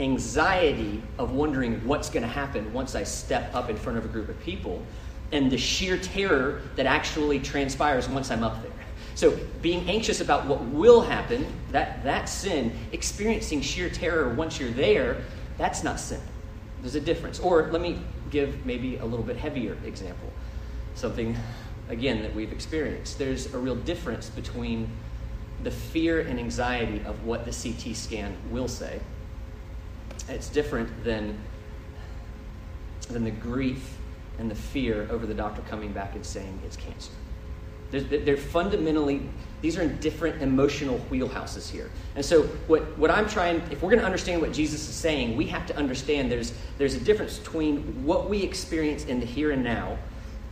anxiety 0.00 1.02
of 1.18 1.32
wondering 1.32 1.84
what's 1.86 2.08
going 2.08 2.22
to 2.22 2.28
happen 2.28 2.72
once 2.72 2.94
I 2.94 3.02
step 3.02 3.54
up 3.54 3.68
in 3.68 3.76
front 3.76 3.98
of 3.98 4.04
a 4.04 4.08
group 4.08 4.28
of 4.28 4.40
people 4.40 4.82
and 5.32 5.50
the 5.50 5.58
sheer 5.58 5.98
terror 5.98 6.62
that 6.76 6.86
actually 6.86 7.40
transpires 7.40 8.08
once 8.08 8.30
I'm 8.30 8.42
up 8.42 8.62
there. 8.62 8.72
So 9.14 9.36
being 9.60 9.88
anxious 9.90 10.20
about 10.20 10.46
what 10.46 10.62
will 10.66 11.00
happen, 11.00 11.44
that, 11.72 12.04
that 12.04 12.28
sin, 12.28 12.72
experiencing 12.92 13.60
sheer 13.60 13.90
terror 13.90 14.32
once 14.34 14.60
you're 14.60 14.70
there, 14.70 15.22
that's 15.58 15.82
not 15.82 15.98
sin. 15.98 16.20
There's 16.80 16.94
a 16.94 17.00
difference. 17.00 17.40
Or 17.40 17.68
let 17.72 17.82
me 17.82 18.00
give 18.30 18.64
maybe 18.64 18.96
a 18.98 19.04
little 19.04 19.24
bit 19.24 19.36
heavier 19.36 19.76
example. 19.84 20.32
Something, 20.94 21.36
again, 21.88 22.22
that 22.22 22.32
we've 22.34 22.52
experienced. 22.52 23.18
There's 23.18 23.52
a 23.52 23.58
real 23.58 23.74
difference 23.74 24.30
between 24.30 24.88
the 25.62 25.70
fear 25.70 26.20
and 26.20 26.38
anxiety 26.38 27.02
of 27.04 27.24
what 27.24 27.44
the 27.44 27.50
CT 27.50 27.96
scan 27.96 28.36
will 28.50 28.68
say 28.68 29.00
it's 30.28 30.48
different 30.48 31.04
than, 31.04 31.38
than 33.08 33.24
the 33.24 33.30
grief 33.30 33.96
and 34.38 34.50
the 34.50 34.54
fear 34.54 35.08
over 35.10 35.26
the 35.26 35.34
doctor 35.34 35.62
coming 35.62 35.92
back 35.92 36.14
and 36.14 36.24
saying 36.24 36.60
it's 36.64 36.76
cancer. 36.76 37.12
They're, 37.90 38.02
they're, 38.02 38.36
fundamentally, 38.36 39.22
these 39.62 39.78
are 39.78 39.82
in 39.82 39.96
different 39.98 40.42
emotional 40.42 40.98
wheelhouses 41.10 41.70
here. 41.70 41.90
And 42.16 42.24
so, 42.24 42.42
what, 42.66 42.82
what 42.98 43.10
I'm 43.10 43.26
trying, 43.26 43.62
if 43.70 43.82
we're 43.82 43.88
going 43.88 44.00
to 44.00 44.04
understand 44.04 44.42
what 44.42 44.52
Jesus 44.52 44.86
is 44.86 44.94
saying, 44.94 45.38
we 45.38 45.46
have 45.46 45.66
to 45.66 45.76
understand 45.76 46.30
there's, 46.30 46.52
there's 46.76 46.94
a 46.94 47.00
difference 47.00 47.38
between 47.38 48.04
what 48.04 48.28
we 48.28 48.42
experience 48.42 49.06
in 49.06 49.20
the 49.20 49.26
here 49.26 49.52
and 49.52 49.64
now 49.64 49.96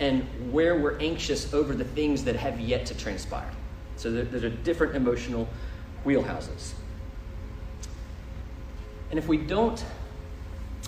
and 0.00 0.22
where 0.50 0.80
we're 0.80 0.98
anxious 0.98 1.52
over 1.52 1.74
the 1.74 1.84
things 1.84 2.24
that 2.24 2.36
have 2.36 2.58
yet 2.58 2.86
to 2.86 2.94
transpire. 2.96 3.50
So, 3.96 4.10
there, 4.10 4.24
there 4.24 4.50
are 4.50 4.54
different 4.54 4.94
emotional 4.94 5.48
wheelhouses. 6.04 6.72
And 9.10 9.18
if 9.18 9.28
we 9.28 9.36
don't 9.36 9.82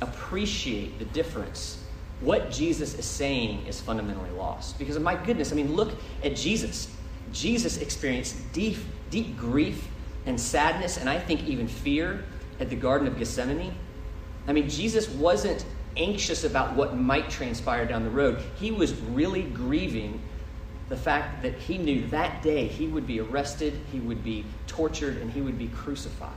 appreciate 0.02 0.98
the 0.98 1.04
difference, 1.06 1.84
what 2.20 2.50
Jesus 2.50 2.94
is 2.94 3.04
saying 3.04 3.66
is 3.66 3.80
fundamentally 3.80 4.30
lost. 4.30 4.78
Because, 4.78 4.96
of 4.96 5.02
my 5.02 5.14
goodness, 5.14 5.52
I 5.52 5.54
mean, 5.54 5.74
look 5.74 5.92
at 6.24 6.36
Jesus. 6.36 6.94
Jesus 7.32 7.78
experienced 7.78 8.36
deep, 8.52 8.76
deep 9.10 9.36
grief 9.36 9.88
and 10.26 10.40
sadness, 10.40 10.96
and 10.96 11.08
I 11.08 11.18
think 11.18 11.44
even 11.44 11.68
fear 11.68 12.24
at 12.60 12.70
the 12.70 12.76
Garden 12.76 13.06
of 13.06 13.18
Gethsemane. 13.18 13.74
I 14.46 14.52
mean, 14.52 14.68
Jesus 14.68 15.08
wasn't 15.08 15.64
anxious 15.96 16.44
about 16.44 16.74
what 16.74 16.96
might 16.96 17.28
transpire 17.30 17.86
down 17.86 18.04
the 18.04 18.10
road. 18.10 18.42
He 18.58 18.70
was 18.70 18.94
really 19.00 19.42
grieving 19.42 20.20
the 20.88 20.96
fact 20.96 21.42
that 21.42 21.54
he 21.54 21.78
knew 21.78 22.06
that 22.08 22.42
day 22.42 22.66
he 22.66 22.86
would 22.86 23.06
be 23.06 23.20
arrested, 23.20 23.78
he 23.92 24.00
would 24.00 24.24
be 24.24 24.44
tortured, 24.66 25.18
and 25.18 25.30
he 25.30 25.40
would 25.40 25.58
be 25.58 25.68
crucified. 25.68 26.32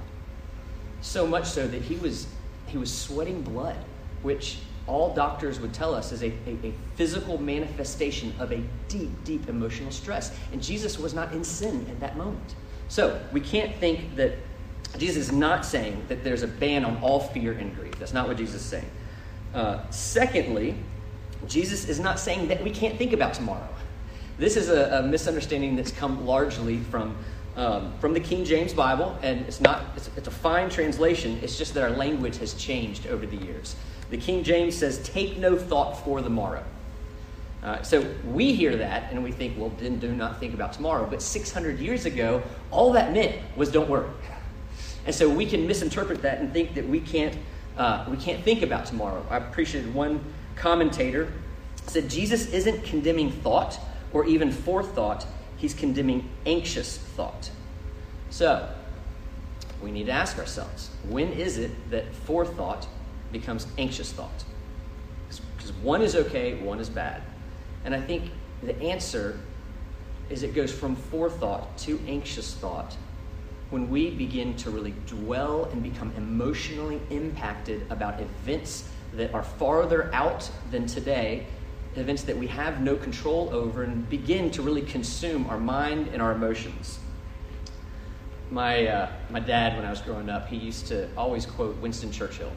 So 1.01 1.25
much 1.25 1.45
so 1.45 1.67
that 1.67 1.81
he 1.81 1.95
was, 1.95 2.27
he 2.67 2.77
was 2.77 2.93
sweating 2.93 3.41
blood, 3.41 3.77
which 4.21 4.59
all 4.87 5.13
doctors 5.13 5.59
would 5.59 5.73
tell 5.73 5.95
us 5.95 6.11
is 6.11 6.23
a, 6.23 6.33
a, 6.47 6.57
a, 6.63 6.73
physical 6.95 7.37
manifestation 7.37 8.33
of 8.39 8.51
a 8.51 8.61
deep, 8.87 9.09
deep 9.23 9.47
emotional 9.47 9.91
stress. 9.91 10.35
And 10.51 10.61
Jesus 10.61 10.99
was 10.99 11.13
not 11.13 11.31
in 11.33 11.43
sin 11.43 11.85
at 11.89 11.99
that 11.99 12.17
moment. 12.17 12.55
So 12.87 13.21
we 13.31 13.39
can't 13.39 13.73
think 13.75 14.15
that 14.15 14.33
Jesus 14.97 15.29
is 15.29 15.31
not 15.31 15.65
saying 15.65 16.03
that 16.09 16.23
there's 16.23 16.43
a 16.43 16.47
ban 16.47 16.83
on 16.83 16.97
all 16.97 17.19
fear 17.19 17.53
and 17.53 17.73
grief. 17.75 17.97
That's 17.99 18.13
not 18.13 18.27
what 18.27 18.37
Jesus 18.37 18.61
is 18.61 18.67
saying. 18.67 18.89
Uh, 19.53 19.89
secondly, 19.91 20.75
Jesus 21.47 21.87
is 21.87 21.99
not 21.99 22.19
saying 22.19 22.49
that 22.49 22.63
we 22.63 22.71
can't 22.71 22.97
think 22.97 23.13
about 23.13 23.33
tomorrow. 23.33 23.67
This 24.41 24.57
is 24.57 24.69
a, 24.69 24.97
a 24.97 25.03
misunderstanding 25.03 25.75
that's 25.75 25.91
come 25.91 26.25
largely 26.25 26.79
from 26.79 27.15
um, 27.55 27.93
from 27.99 28.13
the 28.13 28.19
King 28.19 28.43
James 28.43 28.73
Bible, 28.73 29.15
and 29.21 29.41
it's 29.41 29.61
not 29.61 29.83
it's, 29.95 30.09
it's 30.17 30.27
a 30.27 30.31
fine 30.31 30.67
translation. 30.67 31.37
It's 31.43 31.59
just 31.59 31.75
that 31.75 31.83
our 31.83 31.91
language 31.91 32.39
has 32.39 32.55
changed 32.55 33.05
over 33.05 33.27
the 33.27 33.35
years. 33.35 33.75
The 34.09 34.17
King 34.17 34.43
James 34.43 34.75
says, 34.75 34.97
"Take 35.03 35.37
no 35.37 35.55
thought 35.55 35.93
for 36.03 36.23
the 36.23 36.29
morrow." 36.31 36.63
Uh, 37.61 37.83
so 37.83 38.03
we 38.25 38.55
hear 38.55 38.75
that 38.77 39.11
and 39.11 39.23
we 39.23 39.31
think, 39.31 39.55
well, 39.59 39.71
then 39.77 39.99
do 39.99 40.11
not 40.11 40.39
think 40.39 40.55
about 40.55 40.73
tomorrow. 40.73 41.05
But 41.07 41.21
600 41.21 41.77
years 41.77 42.07
ago, 42.07 42.41
all 42.71 42.91
that 42.93 43.13
meant 43.13 43.35
was 43.55 43.69
don't 43.71 43.87
worry. 43.87 44.09
And 45.05 45.13
so 45.13 45.29
we 45.29 45.45
can 45.45 45.67
misinterpret 45.67 46.23
that 46.23 46.39
and 46.39 46.51
think 46.51 46.73
that 46.73 46.89
we 46.89 46.99
can't, 46.99 47.37
uh, 47.77 48.07
we 48.09 48.17
can't 48.17 48.43
think 48.43 48.63
about 48.63 48.87
tomorrow. 48.87 49.23
I 49.29 49.37
appreciated 49.37 49.93
one 49.93 50.23
commentator 50.55 51.31
said 51.85 52.09
Jesus 52.09 52.51
isn't 52.51 52.83
condemning 52.83 53.31
thought 53.31 53.79
or 54.13 54.25
even 54.25 54.51
forethought 54.51 55.25
he's 55.57 55.73
condemning 55.73 56.29
anxious 56.45 56.97
thought. 56.97 57.49
So, 58.29 58.69
we 59.81 59.91
need 59.91 60.05
to 60.05 60.11
ask 60.11 60.37
ourselves 60.37 60.89
when 61.09 61.31
is 61.33 61.57
it 61.57 61.71
that 61.91 62.13
forethought 62.13 62.87
becomes 63.31 63.67
anxious 63.77 64.11
thought? 64.11 64.43
Because 65.57 65.71
one 65.73 66.01
is 66.01 66.15
okay, 66.15 66.55
one 66.55 66.79
is 66.79 66.89
bad. 66.89 67.21
And 67.85 67.95
I 67.95 68.01
think 68.01 68.31
the 68.63 68.79
answer 68.81 69.39
is 70.29 70.43
it 70.43 70.53
goes 70.53 70.71
from 70.71 70.95
forethought 70.95 71.77
to 71.79 71.99
anxious 72.07 72.53
thought 72.53 72.95
when 73.69 73.89
we 73.89 74.11
begin 74.11 74.55
to 74.57 74.69
really 74.69 74.93
dwell 75.07 75.65
and 75.65 75.81
become 75.81 76.11
emotionally 76.17 76.99
impacted 77.09 77.85
about 77.89 78.19
events 78.19 78.87
that 79.13 79.33
are 79.33 79.43
farther 79.43 80.13
out 80.13 80.49
than 80.71 80.85
today, 80.85 81.45
events 81.95 82.23
that 82.23 82.37
we 82.37 82.47
have 82.47 82.81
no 82.81 82.95
control 82.95 83.49
over, 83.51 83.83
and 83.83 84.09
begin 84.09 84.49
to 84.51 84.61
really 84.61 84.81
consume 84.81 85.47
our 85.47 85.59
mind 85.59 86.07
and 86.09 86.21
our 86.21 86.31
emotions. 86.31 86.99
My, 88.49 88.87
uh, 88.87 89.11
my 89.29 89.39
dad, 89.39 89.75
when 89.75 89.85
I 89.85 89.89
was 89.89 90.01
growing 90.01 90.29
up, 90.29 90.47
he 90.47 90.57
used 90.57 90.87
to 90.87 91.09
always 91.15 91.45
quote 91.45 91.77
Winston 91.77 92.11
Churchill 92.11 92.51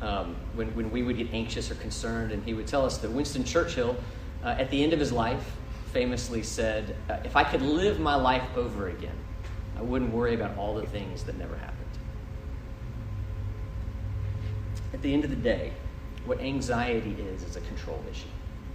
um, 0.00 0.36
when, 0.54 0.74
when 0.74 0.90
we 0.90 1.02
would 1.02 1.16
get 1.16 1.32
anxious 1.32 1.70
or 1.70 1.74
concerned, 1.76 2.32
and 2.32 2.44
he 2.44 2.54
would 2.54 2.66
tell 2.66 2.84
us 2.84 2.98
that 2.98 3.10
Winston 3.10 3.44
Churchill, 3.44 3.96
uh, 4.44 4.48
at 4.58 4.70
the 4.70 4.82
end 4.82 4.92
of 4.92 5.00
his 5.00 5.12
life, 5.12 5.56
famously 5.92 6.42
said, 6.42 6.96
uh, 7.08 7.18
If 7.24 7.36
I 7.36 7.44
could 7.44 7.62
live 7.62 7.98
my 7.98 8.14
life 8.14 8.44
over 8.56 8.88
again, 8.88 9.16
I 9.76 9.82
wouldn't 9.82 10.12
worry 10.12 10.34
about 10.34 10.56
all 10.56 10.74
the 10.74 10.86
things 10.86 11.24
that 11.24 11.38
never 11.38 11.56
happened. 11.56 11.78
At 14.92 15.02
the 15.02 15.12
end 15.12 15.24
of 15.24 15.30
the 15.30 15.36
day, 15.36 15.72
what 16.24 16.40
anxiety 16.40 17.16
is, 17.20 17.42
is 17.42 17.56
a 17.56 17.60
control 17.60 18.02
issue. 18.10 18.26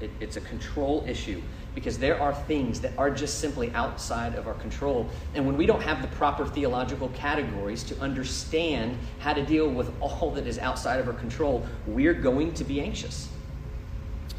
It, 0.02 0.12
it's 0.20 0.38
a 0.38 0.42
control 0.42 1.04
issue 1.08 1.42
because 1.76 1.98
there 1.98 2.20
are 2.22 2.34
things 2.34 2.80
that 2.82 2.94
are 2.98 3.10
just 3.10 3.40
simply 3.40 3.72
outside 3.74 4.36
of 4.36 4.48
our 4.48 4.54
control. 4.56 5.10
And 5.34 5.46
when 5.46 5.58
we 5.58 5.66
don't 5.66 5.82
have 5.82 6.02
the 6.02 6.08
proper 6.10 6.46
theological 6.46 7.10
categories 7.10 7.84
to 7.86 8.00
understand 8.00 8.98
how 9.20 9.34
to 9.34 9.44
deal 9.44 9.70
with 9.70 9.92
all 10.00 10.32
that 10.32 10.46
is 10.46 10.60
outside 10.60 11.00
of 11.00 11.08
our 11.08 11.14
control, 11.14 11.66
we're 11.88 12.14
going 12.14 12.54
to 12.54 12.64
be 12.64 12.80
anxious. 12.80 13.28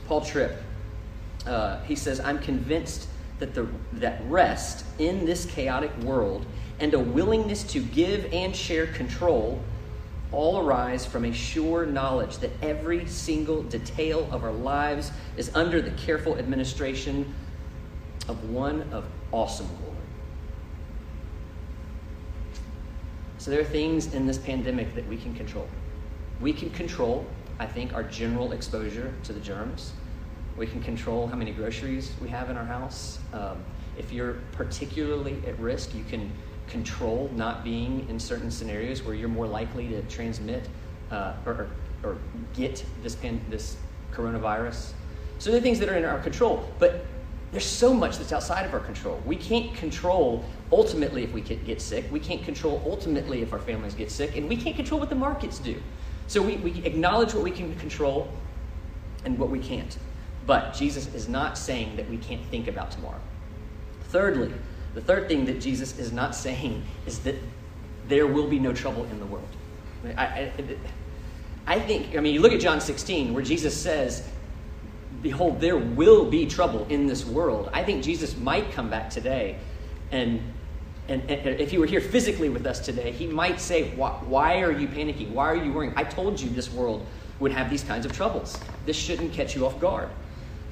Paul 0.07 0.21
Tripp, 0.21 0.63
uh, 1.47 1.81
he 1.83 1.97
says, 1.97 2.21
I'm 2.21 2.39
convinced 2.39 3.09
that, 3.39 3.55
the, 3.55 3.67
that 3.95 4.23
rest 4.29 4.85
in 4.99 5.25
this 5.25 5.45
chaotic 5.47 5.97
world 5.99 6.47
and 6.79 6.95
a 6.95 6.99
willingness 6.99 7.63
to 7.65 7.81
give 7.81 8.33
and 8.33 8.55
share 8.55 8.87
control 8.89 9.61
all 10.35 10.59
arise 10.59 11.07
from 11.07 11.25
a 11.25 11.33
sure 11.33 11.87
knowledge 11.87 12.38
that 12.38 12.50
every 12.62 13.07
single 13.07 13.62
detail 13.62 14.29
of 14.31 14.45
our 14.45 14.53
lives 14.53 15.12
is 15.37 15.50
under 15.55 15.81
the 15.81 15.93
careful 15.93 16.37
administration 16.37 17.35
of 18.29 18.50
one 18.50 18.83
of 18.93 19.05
awesome 19.33 19.69
glory. 19.79 19.95
So 23.38 23.50
there 23.50 23.61
are 23.61 23.64
things 23.64 24.14
in 24.14 24.26
this 24.26 24.38
pandemic 24.38 24.95
that 24.95 25.07
we 25.07 25.17
can 25.17 25.35
control. 25.35 25.69
We 26.41 26.53
can 26.53 26.71
control, 26.71 27.26
I 27.59 27.67
think, 27.67 27.93
our 27.93 28.03
general 28.03 28.53
exposure 28.53 29.12
to 29.25 29.33
the 29.33 29.41
germs. 29.41 29.93
We 30.57 30.67
can 30.67 30.83
control 30.83 31.26
how 31.26 31.37
many 31.37 31.53
groceries 31.53 32.12
we 32.23 32.29
have 32.29 32.49
in 32.49 32.57
our 32.57 32.64
house. 32.64 33.19
Um, 33.33 33.62
if 33.99 34.12
you're 34.12 34.38
particularly 34.53 35.43
at 35.47 35.59
risk, 35.59 35.95
you 35.95 36.05
can 36.05 36.33
control 36.68 37.30
not 37.35 37.64
being 37.64 38.06
in 38.09 38.18
certain 38.18 38.50
scenarios 38.50 39.02
where 39.02 39.14
you're 39.14 39.28
more 39.28 39.47
likely 39.47 39.88
to 39.88 40.02
transmit 40.02 40.68
uh, 41.11 41.35
or, 41.47 41.68
or 42.02 42.18
get 42.54 42.85
this, 43.02 43.14
pan, 43.14 43.40
this 43.50 43.76
coronavirus. 44.12 44.92
So 45.38 45.50
there 45.50 45.59
are 45.59 45.62
things 45.62 45.78
that 45.80 45.88
are 45.88 45.97
in 45.97 46.04
our 46.04 46.18
control, 46.21 46.68
but 46.78 47.04
there's 47.52 47.66
so 47.66 47.94
much 47.94 48.18
that's 48.18 48.33
outside 48.33 48.66
of 48.66 48.75
our 48.75 48.80
control. 48.80 49.21
We 49.25 49.37
can't 49.37 49.75
control 49.75 50.44
ultimately 50.73 51.23
if 51.23 51.33
we 51.33 51.40
get 51.40 51.80
sick. 51.80 52.04
We 52.11 52.18
can't 52.18 52.42
control 52.42 52.83
ultimately 52.85 53.42
if 53.42 53.52
our 53.52 53.61
families 53.61 53.94
get 53.94 54.11
sick, 54.11 54.37
and 54.37 54.49
we 54.49 54.56
can't 54.56 54.75
control 54.75 54.99
what 54.99 55.09
the 55.09 55.14
markets 55.14 55.59
do. 55.59 55.80
So 56.26 56.42
we, 56.42 56.56
we 56.56 56.83
acknowledge 56.85 57.35
what 57.35 57.44
we 57.44 57.50
can 57.50 57.75
control 57.76 58.28
and 59.25 59.38
what 59.38 59.50
we 59.50 59.59
can't. 59.59 59.97
But 60.47 60.75
Jesus 60.75 61.12
is 61.14 61.28
not 61.28 61.56
saying 61.56 61.97
that 61.97 62.09
we 62.11 62.16
can't 62.16 62.44
think 62.47 62.68
about 62.68 62.90
tomorrow. 62.90 63.21
Thirdly, 64.09 64.52
the 64.95 65.01
third 65.01 65.29
thing 65.29 65.45
that 65.47 65.61
Jesus 65.61 65.99
is 65.99 66.13
not 66.13 66.35
saying 66.35 66.85
is 67.07 67.19
that 67.21 67.35
there 68.09 68.27
will 68.27 68.49
be 68.49 68.59
no 68.59 68.73
trouble 68.73 69.05
in 69.05 69.19
the 69.19 69.27
world. 69.27 69.49
I, 70.17 70.25
I, 70.25 70.53
I 71.67 71.81
think, 71.81 72.17
I 72.17 72.21
mean, 72.21 72.35
you 72.35 72.41
look 72.41 72.53
at 72.53 72.61
John 72.61 72.81
16, 72.81 73.33
where 73.33 73.43
Jesus 73.43 73.77
says, 73.77 74.29
Behold, 75.23 75.61
there 75.61 75.79
will 75.79 76.29
be 76.29 76.47
trouble 76.47 76.87
in 76.91 77.07
this 77.07 77.25
world. 77.25 77.71
I 77.73 77.83
think 77.83 78.05
Jesus 78.05 78.37
might 78.37 78.73
come 78.73 78.91
back 78.91 79.09
today 79.09 79.59
and 80.11 80.43
and, 81.07 81.21
and, 81.31 81.61
if 81.61 81.71
he 81.71 81.77
were 81.77 81.87
here 81.87 82.01
physically 82.01 82.49
with 82.49 82.67
us 82.67 82.81
today, 82.81 83.13
he 83.13 83.27
might 83.27 83.61
say, 83.61 83.91
why, 83.91 84.11
why, 84.25 84.63
are 84.63 84.73
you 84.73 84.89
panicking? 84.89 85.31
Why 85.33 85.51
are 85.51 85.57
you 85.57 85.71
worrying? 85.71 85.93
I 85.97 86.05
told 86.05 86.41
you 86.41 86.49
this 86.49 86.73
world 86.73 87.07
would 87.41 87.53
have 87.53 87.69
these 87.69 87.85
kinds 87.85 88.07
of 88.07 88.13
troubles. 88.13 88.59
This 88.87 88.97
shouldn't 88.97 89.33
catch 89.33 89.55
you 89.55 89.67
off 89.67 89.79
guard. 89.81 90.09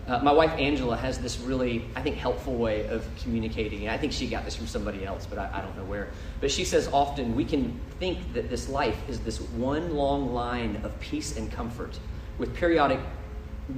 Uh, 0.08 0.18
my 0.18 0.32
wife 0.32 0.50
Angela 0.58 0.96
has 0.96 1.18
this 1.18 1.38
really, 1.38 1.84
I 1.94 2.02
think, 2.02 2.16
helpful 2.16 2.54
way 2.54 2.86
of 2.88 3.06
communicating. 3.22 3.82
And 3.82 3.90
I 3.90 3.96
think 3.96 4.12
she 4.12 4.26
got 4.26 4.44
this 4.44 4.56
from 4.56 4.66
somebody 4.66 5.04
else, 5.04 5.26
but 5.26 5.38
I, 5.38 5.48
I, 5.54 5.60
don't 5.60 5.76
know 5.76 5.84
where. 5.84 6.08
But 6.40 6.50
she 6.50 6.64
says 6.64 6.88
often 6.92 7.36
we 7.36 7.44
can 7.44 7.78
think 8.00 8.32
that 8.32 8.50
this 8.50 8.68
life 8.68 8.98
is 9.08 9.20
this 9.20 9.40
one 9.40 9.94
long 9.94 10.34
line 10.34 10.80
of 10.82 10.98
peace 10.98 11.36
and 11.36 11.52
comfort 11.52 11.98
with 12.38 12.52
periodic, 12.52 12.98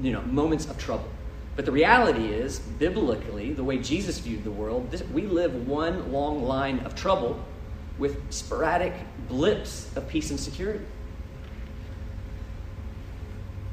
you 0.01 0.13
know, 0.13 0.23
moments 0.23 0.65
of 0.67 0.79
trouble. 0.79 1.09
But 1.57 1.67
the 1.67 1.73
reality 1.73 2.27
is, 2.27 2.59
biblically, 2.59 3.53
the 3.53 3.63
way 3.63 3.77
Jesus 3.77 4.19
viewed 4.19 4.45
the 4.45 4.51
world, 4.51 4.91
this, 4.91 5.03
we 5.03 5.27
live 5.27 5.69
one 5.69 6.11
long 6.11 6.43
line 6.43 6.81
of 6.81 6.95
trouble 6.95 7.39
with 7.99 8.33
sporadic 8.33 8.95
blips 9.29 9.95
of 9.95 10.09
peace 10.09 10.31
and 10.31 10.41
security. 10.41 10.85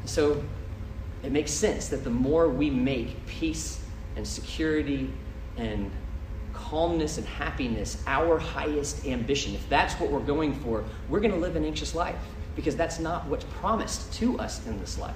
So 0.05 0.43
it 1.23 1.31
makes 1.31 1.51
sense 1.51 1.87
that 1.89 2.03
the 2.03 2.09
more 2.09 2.49
we 2.49 2.69
make 2.69 3.25
peace 3.27 3.83
and 4.15 4.27
security 4.27 5.11
and 5.57 5.91
calmness 6.53 7.17
and 7.17 7.27
happiness 7.27 8.01
our 8.07 8.39
highest 8.39 9.05
ambition, 9.05 9.53
if 9.53 9.67
that's 9.69 9.93
what 9.95 10.11
we're 10.11 10.19
going 10.19 10.53
for, 10.55 10.83
we're 11.09 11.19
going 11.19 11.33
to 11.33 11.39
live 11.39 11.55
an 11.55 11.65
anxious 11.65 11.93
life 11.93 12.19
because 12.55 12.75
that's 12.75 12.99
not 12.99 13.27
what's 13.27 13.45
promised 13.45 14.11
to 14.13 14.39
us 14.39 14.65
in 14.65 14.79
this 14.79 14.97
life. 14.97 15.15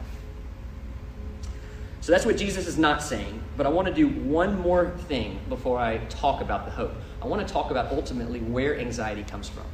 So 2.02 2.12
that's 2.12 2.26
what 2.26 2.38
Jesus 2.38 2.68
is 2.68 2.78
not 2.78 3.02
saying. 3.02 3.42
But 3.58 3.66
I 3.66 3.70
want 3.70 3.88
to 3.88 3.94
do 3.94 4.08
one 4.08 4.60
more 4.60 4.92
thing 5.08 5.40
before 5.50 5.80
I 5.80 5.98
talk 6.06 6.42
about 6.42 6.66
the 6.66 6.72
hope. 6.72 6.94
I 7.20 7.26
want 7.26 7.46
to 7.46 7.52
talk 7.52 7.72
about 7.72 7.92
ultimately 7.92 8.42
where 8.42 8.80
anxiety 8.80 9.24
comes 9.24 9.50
from. 9.50 9.66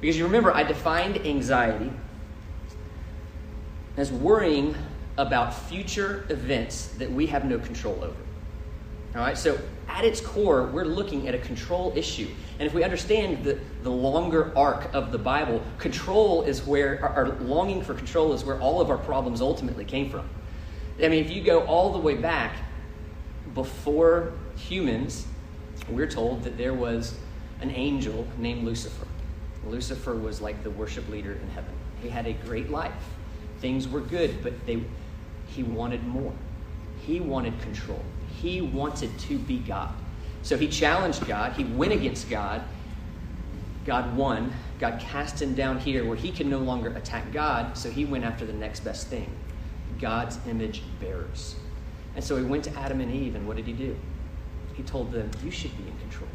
Because 0.00 0.18
you 0.18 0.24
remember, 0.24 0.52
I 0.52 0.64
defined 0.64 1.24
anxiety 1.24 1.92
as 3.96 4.10
worrying 4.10 4.74
about 5.18 5.54
future 5.54 6.24
events 6.28 6.88
that 6.98 7.10
we 7.10 7.26
have 7.26 7.44
no 7.44 7.58
control 7.58 7.98
over. 8.02 8.16
All 9.14 9.22
right, 9.22 9.36
so 9.36 9.58
at 9.88 10.04
its 10.04 10.20
core, 10.20 10.66
we're 10.66 10.84
looking 10.84 11.26
at 11.26 11.34
a 11.34 11.38
control 11.38 11.92
issue. 11.96 12.28
And 12.58 12.66
if 12.66 12.72
we 12.72 12.84
understand 12.84 13.42
the, 13.42 13.58
the 13.82 13.90
longer 13.90 14.56
arc 14.56 14.94
of 14.94 15.10
the 15.10 15.18
Bible, 15.18 15.62
control 15.78 16.42
is 16.42 16.64
where, 16.64 17.02
our, 17.02 17.26
our 17.26 17.28
longing 17.40 17.82
for 17.82 17.94
control 17.94 18.32
is 18.32 18.44
where 18.44 18.60
all 18.60 18.80
of 18.80 18.88
our 18.88 18.98
problems 18.98 19.40
ultimately 19.40 19.84
came 19.84 20.08
from. 20.08 20.28
I 21.02 21.08
mean, 21.08 21.24
if 21.24 21.30
you 21.30 21.42
go 21.42 21.60
all 21.64 21.92
the 21.92 21.98
way 21.98 22.14
back 22.14 22.54
before 23.54 24.32
humans, 24.56 25.26
we're 25.88 26.06
told 26.06 26.44
that 26.44 26.56
there 26.56 26.74
was 26.74 27.18
an 27.60 27.70
angel 27.70 28.28
named 28.38 28.64
Lucifer. 28.64 29.06
Lucifer 29.66 30.14
was 30.14 30.40
like 30.40 30.62
the 30.62 30.70
worship 30.70 31.08
leader 31.08 31.32
in 31.32 31.48
heaven. 31.50 31.72
He 32.00 32.08
had 32.08 32.26
a 32.26 32.32
great 32.32 32.70
life. 32.70 32.92
Things 33.60 33.86
were 33.88 34.00
good, 34.00 34.42
but 34.42 34.66
they 34.66 34.82
he 35.46 35.62
wanted 35.62 36.06
more. 36.06 36.32
He 37.00 37.20
wanted 37.20 37.60
control. 37.60 38.02
He 38.40 38.60
wanted 38.60 39.18
to 39.20 39.38
be 39.38 39.58
God. 39.58 39.92
So 40.42 40.56
he 40.56 40.68
challenged 40.68 41.26
God. 41.26 41.52
He 41.52 41.64
went 41.64 41.92
against 41.92 42.30
God. 42.30 42.62
God 43.84 44.16
won. 44.16 44.52
God 44.78 45.00
cast 45.00 45.42
him 45.42 45.54
down 45.54 45.78
here 45.78 46.06
where 46.06 46.16
he 46.16 46.30
can 46.30 46.48
no 46.48 46.58
longer 46.58 46.90
attack 46.96 47.32
God, 47.32 47.76
so 47.76 47.90
he 47.90 48.04
went 48.04 48.24
after 48.24 48.46
the 48.46 48.52
next 48.52 48.80
best 48.80 49.08
thing 49.08 49.30
God's 50.00 50.38
image 50.46 50.82
bearers. 51.00 51.56
And 52.14 52.24
so 52.24 52.36
he 52.36 52.44
went 52.44 52.64
to 52.64 52.78
Adam 52.78 53.00
and 53.00 53.12
Eve, 53.12 53.34
and 53.34 53.46
what 53.46 53.56
did 53.56 53.66
he 53.66 53.72
do? 53.72 53.96
He 54.74 54.82
told 54.82 55.12
them, 55.12 55.30
You 55.44 55.50
should 55.50 55.76
be 55.76 55.84
in 55.90 55.98
control. 55.98 56.28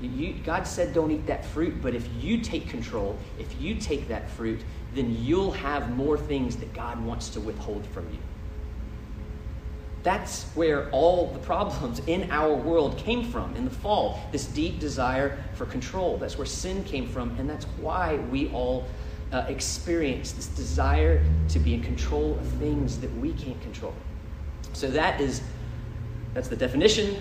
You, 0.00 0.34
God 0.44 0.66
said, 0.66 0.92
Don't 0.92 1.10
eat 1.10 1.26
that 1.26 1.44
fruit, 1.44 1.80
but 1.80 1.94
if 1.94 2.08
you 2.20 2.40
take 2.40 2.68
control, 2.68 3.18
if 3.38 3.60
you 3.60 3.76
take 3.76 4.08
that 4.08 4.28
fruit, 4.30 4.60
then 4.94 5.16
you'll 5.24 5.52
have 5.52 5.94
more 5.94 6.16
things 6.16 6.56
that 6.56 6.72
God 6.72 7.04
wants 7.04 7.28
to 7.30 7.40
withhold 7.40 7.86
from 7.86 8.08
you. 8.10 8.18
That's 10.02 10.44
where 10.54 10.88
all 10.90 11.26
the 11.32 11.38
problems 11.40 12.00
in 12.06 12.30
our 12.30 12.54
world 12.54 12.96
came 12.96 13.30
from 13.30 13.54
in 13.56 13.64
the 13.64 13.70
fall. 13.70 14.20
This 14.32 14.46
deep 14.46 14.78
desire 14.78 15.42
for 15.54 15.66
control. 15.66 16.16
That's 16.16 16.38
where 16.38 16.46
sin 16.46 16.84
came 16.84 17.06
from, 17.06 17.38
and 17.38 17.50
that's 17.50 17.66
why 17.80 18.16
we 18.30 18.48
all 18.50 18.86
uh, 19.32 19.44
experience 19.48 20.32
this 20.32 20.46
desire 20.46 21.22
to 21.48 21.58
be 21.58 21.74
in 21.74 21.82
control 21.82 22.38
of 22.38 22.46
things 22.46 22.98
that 23.00 23.14
we 23.18 23.32
can't 23.34 23.60
control. 23.60 23.94
So 24.72 24.88
that 24.90 25.20
is 25.20 25.42
that's 26.34 26.48
the 26.48 26.56
definition 26.56 27.16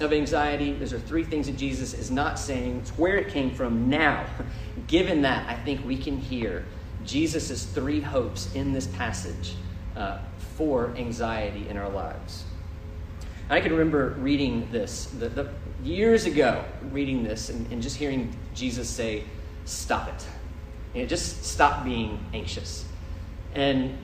of 0.00 0.12
anxiety. 0.12 0.74
Those 0.74 0.92
are 0.92 1.00
three 1.00 1.24
things 1.24 1.46
that 1.48 1.56
Jesus 1.56 1.92
is 1.92 2.10
not 2.10 2.38
saying. 2.38 2.78
It's 2.78 2.90
where 2.90 3.16
it 3.16 3.28
came 3.28 3.50
from 3.50 3.90
now. 3.90 4.26
Given 4.86 5.22
that, 5.22 5.48
I 5.48 5.54
think 5.56 5.84
we 5.84 5.96
can 5.96 6.16
hear 6.16 6.64
Jesus' 7.08 7.64
three 7.64 8.00
hopes 8.00 8.54
in 8.54 8.72
this 8.72 8.86
passage 8.86 9.54
uh, 9.96 10.18
for 10.56 10.94
anxiety 10.96 11.66
in 11.68 11.76
our 11.76 11.88
lives. 11.88 12.44
I 13.50 13.60
can 13.60 13.72
remember 13.72 14.10
reading 14.18 14.68
this. 14.70 15.06
The, 15.06 15.30
the, 15.30 15.48
years 15.82 16.26
ago 16.26 16.64
reading 16.90 17.22
this 17.22 17.50
and, 17.50 17.70
and 17.72 17.80
just 17.80 17.96
hearing 17.96 18.36
Jesus 18.54 18.88
say, 18.88 19.24
Stop 19.64 20.08
it. 20.08 20.26
You 20.94 21.02
know, 21.02 21.08
just 21.08 21.44
stop 21.44 21.84
being 21.84 22.24
anxious. 22.32 22.84
And, 23.54 23.96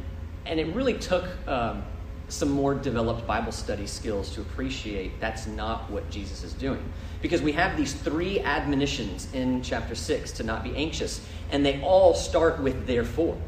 and 0.46 0.60
it 0.60 0.74
really 0.74 0.94
took 0.94 1.24
um, 1.48 1.82
some 2.28 2.50
more 2.50 2.74
developed 2.74 3.26
Bible 3.26 3.52
study 3.52 3.86
skills 3.86 4.30
to 4.34 4.40
appreciate 4.40 5.18
that's 5.20 5.46
not 5.46 5.90
what 5.90 6.08
Jesus 6.10 6.42
is 6.42 6.52
doing. 6.52 6.82
Because 7.22 7.40
we 7.40 7.52
have 7.52 7.76
these 7.76 7.94
three 7.94 8.40
admonitions 8.40 9.32
in 9.32 9.62
chapter 9.62 9.94
6 9.94 10.32
to 10.32 10.42
not 10.42 10.62
be 10.62 10.74
anxious, 10.76 11.26
and 11.54 11.64
they 11.64 11.80
all 11.82 12.14
start 12.14 12.60
with 12.60 12.84
therefore. 12.84 13.38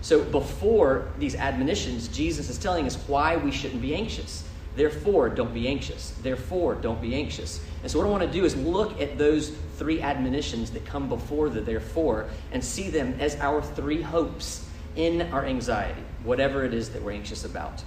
So 0.00 0.24
before 0.24 1.08
these 1.18 1.34
admonitions, 1.34 2.08
Jesus 2.08 2.48
is 2.48 2.56
telling 2.56 2.86
us 2.86 2.96
why 3.06 3.36
we 3.36 3.52
shouldn't 3.52 3.82
be 3.82 3.94
anxious. 3.94 4.48
Therefore, 4.74 5.28
don't 5.28 5.52
be 5.52 5.68
anxious. 5.68 6.14
Therefore, 6.22 6.74
don't 6.74 7.02
be 7.02 7.14
anxious. 7.14 7.62
And 7.82 7.90
so, 7.90 7.98
what 7.98 8.06
I 8.06 8.10
want 8.10 8.22
to 8.22 8.32
do 8.32 8.46
is 8.46 8.56
look 8.56 8.98
at 9.02 9.18
those 9.18 9.50
three 9.76 10.00
admonitions 10.00 10.70
that 10.70 10.86
come 10.86 11.10
before 11.10 11.50
the 11.50 11.60
therefore 11.60 12.30
and 12.52 12.64
see 12.64 12.88
them 12.88 13.16
as 13.20 13.36
our 13.36 13.60
three 13.60 14.00
hopes 14.00 14.66
in 14.96 15.20
our 15.30 15.44
anxiety, 15.44 16.00
whatever 16.24 16.64
it 16.64 16.72
is 16.72 16.88
that 16.90 17.02
we're 17.02 17.12
anxious 17.12 17.44
about. 17.44 17.84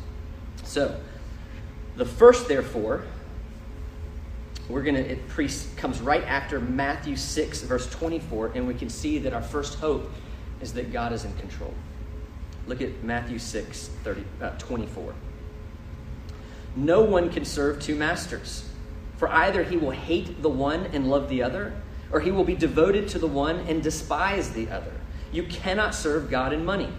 So, 0.63 0.95
the 1.95 2.05
first 2.05 2.47
therefore, 2.47 3.05
we're 4.69 4.81
going 4.81 4.95
to, 4.95 5.11
it 5.11 5.27
pre- 5.27 5.49
comes 5.77 6.01
right 6.01 6.23
after 6.23 6.59
Matthew 6.59 7.15
6, 7.15 7.61
verse 7.63 7.89
24, 7.89 8.53
and 8.55 8.67
we 8.67 8.73
can 8.73 8.89
see 8.89 9.19
that 9.19 9.33
our 9.33 9.41
first 9.41 9.79
hope 9.79 10.11
is 10.61 10.73
that 10.73 10.91
God 10.91 11.13
is 11.13 11.23
in 11.23 11.33
control. 11.37 11.73
Look 12.67 12.81
at 12.81 13.03
Matthew 13.03 13.37
6, 13.37 13.89
30, 14.03 14.23
uh, 14.41 14.49
24. 14.57 15.13
No 16.75 17.01
one 17.01 17.29
can 17.29 17.45
serve 17.45 17.81
two 17.81 17.95
masters, 17.95 18.67
for 19.17 19.29
either 19.29 19.63
he 19.63 19.77
will 19.77 19.91
hate 19.91 20.41
the 20.41 20.49
one 20.49 20.87
and 20.93 21.09
love 21.09 21.29
the 21.29 21.43
other, 21.43 21.73
or 22.11 22.19
he 22.19 22.31
will 22.31 22.43
be 22.43 22.55
devoted 22.55 23.07
to 23.09 23.19
the 23.19 23.27
one 23.27 23.57
and 23.67 23.83
despise 23.83 24.51
the 24.51 24.69
other. 24.69 24.91
You 25.31 25.43
cannot 25.43 25.93
serve 25.93 26.29
God 26.29 26.53
and 26.53 26.65
money. 26.65 26.91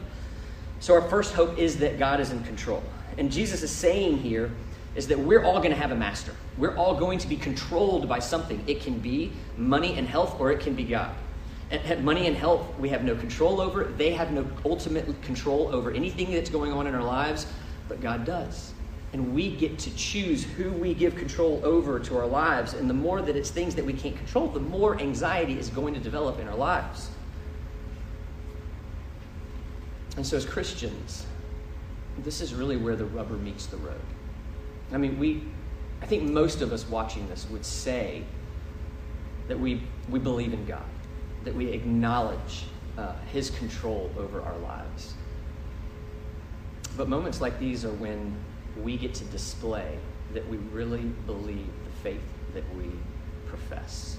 So, 0.79 0.95
our 0.95 1.03
first 1.09 1.35
hope 1.35 1.59
is 1.59 1.79
that 1.79 1.99
God 1.99 2.21
is 2.21 2.31
in 2.31 2.45
control. 2.45 2.83
And 3.19 3.33
Jesus 3.33 3.63
is 3.63 3.71
saying 3.71 4.19
here 4.19 4.51
is 4.97 5.07
that 5.09 5.19
we're 5.19 5.45
all 5.45 5.59
going 5.59 5.71
to 5.71 5.77
have 5.77 5.93
a 5.93 5.97
master. 5.97 6.33
We're 6.57 6.77
all 6.77 6.95
going 6.95 7.19
to 7.19 7.29
be 7.29 7.37
controlled 7.37 8.09
by 8.09 8.19
something. 8.19 8.63
It 8.67 8.81
can 8.81 8.99
be 8.99 9.33
money 9.57 9.99
and 9.99 10.09
health, 10.09 10.41
or 10.41 10.51
it 10.51 10.61
can 10.61 10.75
be 10.75 10.85
God. 10.85 11.15
And 11.71 12.05
money 12.05 12.27
and 12.27 12.37
health, 12.37 12.67
we 12.79 12.89
have 12.89 13.05
no 13.05 13.15
control 13.15 13.61
over. 13.61 13.85
They 13.85 14.13
have 14.13 14.33
no 14.33 14.47
ultimate 14.65 15.21
control 15.23 15.69
over 15.75 15.91
anything 15.91 16.33
that's 16.33 16.51
going 16.51 16.73
on 16.73 16.87
in 16.87 16.95
our 16.95 17.03
lives, 17.03 17.47
but 17.89 18.01
God 18.01 18.25
does 18.25 18.73
and 19.17 19.35
we 19.35 19.55
get 19.57 19.79
to 19.79 19.95
choose 19.97 20.45
who 20.45 20.71
we 20.73 20.93
give 20.93 21.17
control 21.17 21.61
over 21.65 21.99
to 21.99 22.19
our 22.19 22.27
lives. 22.27 22.75
And 22.75 22.89
the 22.91 22.95
more 22.95 23.23
that 23.23 23.35
it's 23.35 23.49
things 23.49 23.75
that 23.77 23.85
we 23.85 23.95
can't 23.95 24.15
control, 24.15 24.49
the 24.49 24.61
more 24.61 25.01
anxiety 25.01 25.59
is 25.59 25.71
going 25.71 25.95
to 25.95 26.01
develop 26.01 26.39
in 26.39 26.47
our 26.47 26.55
lives. 26.55 27.09
And 30.17 30.27
so, 30.27 30.37
as 30.37 30.45
Christians, 30.45 31.25
this 32.19 32.43
is 32.43 32.55
really 32.55 32.77
where 32.77 32.95
the 32.95 33.07
rubber 33.07 33.37
meets 33.37 33.65
the 33.65 33.79
road. 33.79 34.01
I 34.93 34.99
mean, 34.99 35.19
we, 35.19 35.43
I 36.03 36.07
think 36.07 36.25
most 36.25 36.63
of 36.63 36.73
us 36.73 36.89
watching 36.89 37.29
this 37.29 37.47
would 37.51 37.65
say 37.65 38.23
that 39.49 39.59
we, 39.59 39.83
we 40.09 40.19
believe 40.19 40.53
in 40.53 40.65
God, 40.67 40.85
that 41.45 41.55
we 41.55 41.71
acknowledge 41.71 42.67
uh, 42.99 43.15
His 43.33 43.51
control 43.51 44.11
over 44.19 44.41
our 44.43 44.57
lives. 44.59 45.15
But 46.97 47.09
moments 47.09 47.41
like 47.41 47.59
these 47.59 47.85
are 47.85 47.93
when 47.93 48.35
we 48.83 48.97
get 48.97 49.15
to 49.15 49.25
display 49.25 49.99
that 50.33 50.49
we 50.49 50.57
really 50.57 51.13
believe 51.27 51.67
the 51.85 51.91
faith 52.03 52.23
that 52.55 52.65
we 52.77 52.91
profess. 53.47 54.19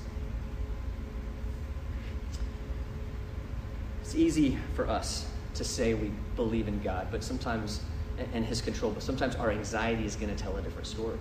It's 4.02 4.16
easy 4.16 4.58
for 4.74 4.88
us 4.88 5.26
to 5.56 5.64
say 5.64 5.94
we 5.94 6.12
believe 6.36 6.68
in 6.68 6.82
God, 6.82 7.08
but 7.12 7.24
sometimes 7.24 7.82
and 8.34 8.46
his 8.46 8.62
control, 8.62 8.92
but 8.92 9.04
sometimes 9.04 9.36
our 9.36 9.52
anxiety 9.52 10.06
is 10.06 10.16
going 10.16 10.36
to 10.36 10.42
tell 10.42 10.58
a 10.58 10.62
different 10.62 10.88
story. 10.88 11.18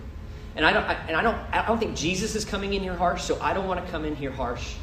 And 0.55 0.65
I 0.65 0.73
don't 0.73 0.85
I, 0.85 0.95
and 1.09 1.17
I 1.17 1.23
don't 1.23 1.37
I 1.53 1.67
don't 1.67 1.79
think 1.79 1.97
Jesus 1.97 2.35
is 2.35 2.45
coming 2.45 2.75
in 2.75 2.83
here 2.83 2.95
harsh, 2.95 3.23
so 3.23 3.39
I 3.41 3.53
don't 3.53 3.67
want 3.67 3.85
to 3.85 3.91
come 3.93 4.05
in 4.05 4.17
here 4.17 4.33
harsh 4.33 4.77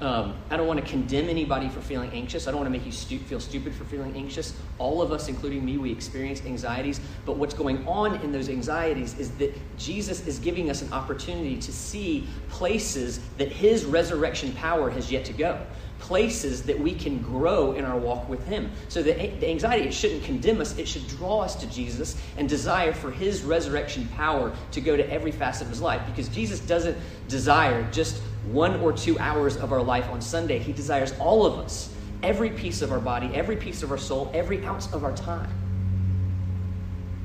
um, 0.00 0.36
I 0.50 0.58
don't 0.58 0.66
want 0.66 0.78
to 0.78 0.84
condemn 0.84 1.30
anybody 1.30 1.70
for 1.70 1.80
feeling 1.80 2.10
anxious. 2.10 2.46
I 2.46 2.50
don't 2.50 2.60
want 2.60 2.66
to 2.66 2.78
make 2.78 2.84
you 2.84 2.92
stu- 2.92 3.18
feel 3.18 3.40
stupid 3.40 3.74
for 3.74 3.84
feeling 3.84 4.14
anxious. 4.14 4.52
All 4.78 5.00
of 5.00 5.10
us, 5.10 5.28
including 5.28 5.64
me, 5.64 5.78
we 5.78 5.90
experience 5.90 6.42
anxieties. 6.44 7.00
But 7.24 7.38
what's 7.38 7.54
going 7.54 7.86
on 7.88 8.16
in 8.16 8.30
those 8.30 8.50
anxieties 8.50 9.18
is 9.18 9.30
that 9.38 9.54
Jesus 9.78 10.26
is 10.26 10.38
giving 10.38 10.68
us 10.68 10.82
an 10.82 10.92
opportunity 10.92 11.56
to 11.56 11.72
see 11.72 12.26
places 12.50 13.20
that 13.38 13.50
his 13.50 13.86
resurrection 13.86 14.52
power 14.52 14.90
has 14.90 15.10
yet 15.10 15.24
to 15.26 15.32
go. 15.32 15.58
Places 16.06 16.62
that 16.62 16.78
we 16.78 16.94
can 16.94 17.20
grow 17.20 17.72
in 17.72 17.84
our 17.84 17.98
walk 17.98 18.28
with 18.28 18.46
Him. 18.46 18.70
So 18.88 19.02
the, 19.02 19.12
the 19.12 19.48
anxiety, 19.48 19.88
it 19.88 19.92
shouldn't 19.92 20.22
condemn 20.22 20.60
us, 20.60 20.78
it 20.78 20.86
should 20.86 21.06
draw 21.08 21.40
us 21.40 21.56
to 21.56 21.66
Jesus 21.66 22.16
and 22.36 22.48
desire 22.48 22.92
for 22.92 23.10
His 23.10 23.42
resurrection 23.42 24.06
power 24.14 24.54
to 24.70 24.80
go 24.80 24.96
to 24.96 25.10
every 25.10 25.32
facet 25.32 25.62
of 25.62 25.70
His 25.70 25.80
life. 25.80 26.00
Because 26.06 26.28
Jesus 26.28 26.60
doesn't 26.60 26.96
desire 27.26 27.90
just 27.90 28.22
one 28.52 28.78
or 28.80 28.92
two 28.92 29.18
hours 29.18 29.56
of 29.56 29.72
our 29.72 29.82
life 29.82 30.08
on 30.08 30.20
Sunday. 30.20 30.60
He 30.60 30.72
desires 30.72 31.12
all 31.18 31.44
of 31.44 31.58
us, 31.58 31.92
every 32.22 32.50
piece 32.50 32.82
of 32.82 32.92
our 32.92 33.00
body, 33.00 33.28
every 33.34 33.56
piece 33.56 33.82
of 33.82 33.90
our 33.90 33.98
soul, 33.98 34.30
every 34.32 34.64
ounce 34.64 34.92
of 34.92 35.02
our 35.02 35.16
time. 35.16 35.50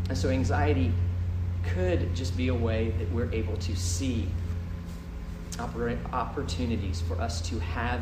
And 0.10 0.18
so 0.18 0.30
anxiety 0.30 0.92
could 1.76 2.16
just 2.16 2.36
be 2.36 2.48
a 2.48 2.56
way 2.56 2.96
that 2.98 3.12
we're 3.12 3.32
able 3.32 3.58
to 3.58 3.76
see 3.76 4.28
opportunities 5.60 7.02
for 7.02 7.22
us 7.22 7.42
to 7.42 7.60
have 7.60 8.02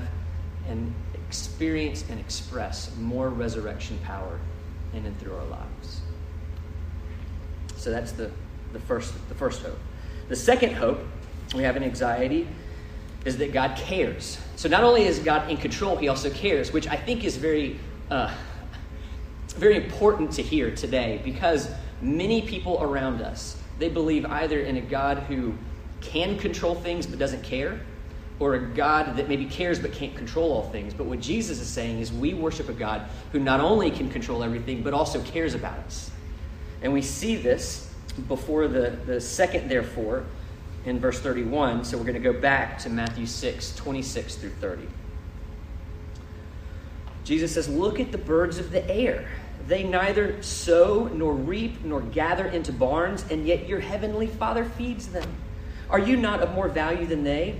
and 0.69 0.93
experience 1.27 2.05
and 2.09 2.19
express 2.19 2.95
more 2.97 3.29
resurrection 3.29 3.99
power 4.03 4.39
in 4.93 5.05
and 5.05 5.19
through 5.19 5.35
our 5.35 5.45
lives. 5.45 6.01
So 7.75 7.91
that's 7.91 8.11
the, 8.11 8.31
the, 8.73 8.79
first, 8.79 9.13
the 9.29 9.35
first 9.35 9.61
hope. 9.61 9.79
The 10.27 10.35
second 10.35 10.73
hope 10.73 10.99
we 11.55 11.63
have 11.63 11.75
in 11.77 11.83
anxiety 11.83 12.47
is 13.25 13.37
that 13.37 13.51
God 13.51 13.75
cares. 13.75 14.39
So 14.55 14.69
not 14.69 14.83
only 14.83 15.05
is 15.05 15.19
God 15.19 15.49
in 15.49 15.57
control, 15.57 15.95
He 15.97 16.07
also 16.07 16.29
cares, 16.29 16.71
which 16.71 16.87
I 16.87 16.95
think 16.95 17.23
is 17.23 17.37
very, 17.37 17.79
uh, 18.09 18.33
very 19.49 19.75
important 19.75 20.31
to 20.33 20.41
hear 20.41 20.73
today 20.75 21.21
because 21.23 21.69
many 22.01 22.41
people 22.41 22.81
around 22.81 23.21
us 23.21 23.57
they 23.79 23.89
believe 23.89 24.25
either 24.25 24.59
in 24.59 24.77
a 24.77 24.81
God 24.81 25.19
who 25.19 25.53
can 26.01 26.37
control 26.37 26.75
things 26.75 27.07
but 27.07 27.17
doesn't 27.17 27.43
care, 27.43 27.79
or 28.39 28.55
a 28.55 28.59
God 28.59 29.17
that 29.17 29.27
maybe 29.27 29.45
cares 29.45 29.79
but 29.79 29.91
can't 29.91 30.15
control 30.15 30.53
all 30.53 30.69
things. 30.69 30.93
But 30.93 31.07
what 31.07 31.19
Jesus 31.19 31.59
is 31.59 31.67
saying 31.67 31.99
is 31.99 32.11
we 32.11 32.33
worship 32.33 32.69
a 32.69 32.73
God 32.73 33.03
who 33.31 33.39
not 33.39 33.59
only 33.59 33.91
can 33.91 34.09
control 34.09 34.43
everything 34.43 34.81
but 34.81 34.93
also 34.93 35.21
cares 35.21 35.55
about 35.55 35.77
us. 35.79 36.09
And 36.81 36.93
we 36.93 37.01
see 37.01 37.35
this 37.35 37.93
before 38.27 38.67
the, 38.67 38.91
the 39.05 39.19
second, 39.19 39.69
therefore, 39.69 40.25
in 40.85 40.99
verse 40.99 41.19
31. 41.19 41.83
So 41.83 41.97
we're 41.97 42.03
going 42.03 42.21
to 42.21 42.33
go 42.33 42.39
back 42.39 42.79
to 42.79 42.89
Matthew 42.89 43.25
6, 43.25 43.75
26 43.75 44.35
through 44.35 44.49
30. 44.51 44.87
Jesus 47.25 47.53
says, 47.53 47.67
Look 47.67 47.99
at 47.99 48.11
the 48.11 48.17
birds 48.17 48.57
of 48.57 48.71
the 48.71 48.89
air. 48.89 49.29
They 49.67 49.83
neither 49.83 50.41
sow 50.41 51.07
nor 51.13 51.33
reap 51.33 51.83
nor 51.83 52.01
gather 52.01 52.47
into 52.47 52.71
barns, 52.73 53.25
and 53.29 53.45
yet 53.45 53.67
your 53.67 53.79
heavenly 53.79 54.27
Father 54.27 54.63
feeds 54.65 55.09
them. 55.09 55.29
Are 55.89 55.99
you 55.99 56.17
not 56.17 56.41
of 56.41 56.53
more 56.53 56.69
value 56.69 57.05
than 57.05 57.23
they? 57.23 57.59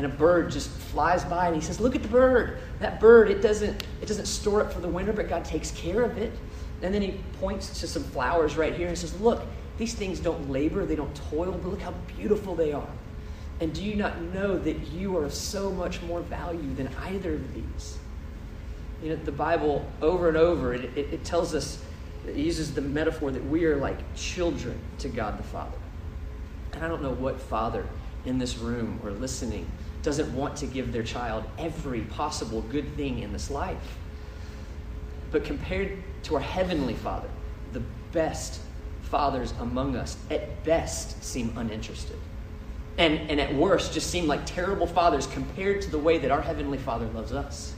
and 0.00 0.10
a 0.10 0.16
bird 0.16 0.50
just 0.50 0.70
flies 0.70 1.26
by, 1.26 1.48
and 1.48 1.54
he 1.54 1.60
says, 1.60 1.78
Look 1.78 1.94
at 1.94 2.00
the 2.00 2.08
bird. 2.08 2.56
That 2.78 3.00
bird, 3.00 3.30
it 3.30 3.42
doesn't, 3.42 3.84
it 4.00 4.06
doesn't 4.06 4.24
store 4.24 4.62
up 4.62 4.72
for 4.72 4.80
the 4.80 4.88
winter, 4.88 5.12
but 5.12 5.28
God 5.28 5.44
takes 5.44 5.72
care 5.72 6.02
of 6.02 6.16
it. 6.16 6.32
And 6.80 6.94
then 6.94 7.02
he 7.02 7.20
points 7.38 7.78
to 7.80 7.86
some 7.86 8.02
flowers 8.04 8.56
right 8.56 8.74
here 8.74 8.88
and 8.88 8.96
says, 8.96 9.20
Look, 9.20 9.42
these 9.76 9.92
things 9.92 10.18
don't 10.18 10.50
labor, 10.50 10.86
they 10.86 10.96
don't 10.96 11.14
toil, 11.28 11.52
but 11.52 11.68
look 11.68 11.82
how 11.82 11.92
beautiful 12.16 12.54
they 12.54 12.72
are. 12.72 12.88
And 13.60 13.74
do 13.74 13.84
you 13.84 13.94
not 13.94 14.18
know 14.22 14.58
that 14.58 14.78
you 14.90 15.18
are 15.18 15.26
of 15.26 15.34
so 15.34 15.70
much 15.70 16.00
more 16.00 16.20
value 16.20 16.74
than 16.76 16.88
either 17.02 17.34
of 17.34 17.54
these? 17.54 17.98
You 19.02 19.10
know, 19.10 19.16
the 19.16 19.32
Bible, 19.32 19.86
over 20.00 20.28
and 20.28 20.36
over, 20.38 20.72
it, 20.72 20.84
it, 20.96 21.12
it 21.12 21.24
tells 21.24 21.54
us, 21.54 21.78
it 22.26 22.36
uses 22.36 22.72
the 22.72 22.80
metaphor 22.80 23.30
that 23.32 23.44
we 23.44 23.66
are 23.66 23.76
like 23.76 23.98
children 24.16 24.78
to 25.00 25.10
God 25.10 25.38
the 25.38 25.42
Father. 25.42 25.76
And 26.72 26.82
I 26.82 26.88
don't 26.88 27.02
know 27.02 27.12
what 27.12 27.38
father 27.38 27.84
in 28.24 28.38
this 28.38 28.56
room 28.56 28.98
or 29.04 29.10
listening 29.10 29.66
doesn't 30.02 30.34
want 30.34 30.56
to 30.56 30.66
give 30.66 30.92
their 30.92 31.02
child 31.02 31.44
every 31.58 32.02
possible 32.02 32.62
good 32.62 32.96
thing 32.96 33.20
in 33.20 33.32
this 33.32 33.50
life. 33.50 33.98
But 35.30 35.44
compared 35.44 35.98
to 36.24 36.36
our 36.36 36.40
Heavenly 36.40 36.94
Father, 36.94 37.28
the 37.72 37.82
best 38.12 38.60
fathers 39.02 39.52
among 39.60 39.96
us 39.96 40.16
at 40.30 40.64
best 40.64 41.22
seem 41.22 41.52
uninterested. 41.56 42.16
And, 42.98 43.30
and 43.30 43.40
at 43.40 43.54
worst 43.54 43.92
just 43.92 44.10
seem 44.10 44.26
like 44.26 44.44
terrible 44.46 44.86
fathers 44.86 45.26
compared 45.26 45.82
to 45.82 45.90
the 45.90 45.98
way 45.98 46.18
that 46.18 46.30
our 46.30 46.42
Heavenly 46.42 46.78
Father 46.78 47.06
loves 47.06 47.32
us. 47.32 47.74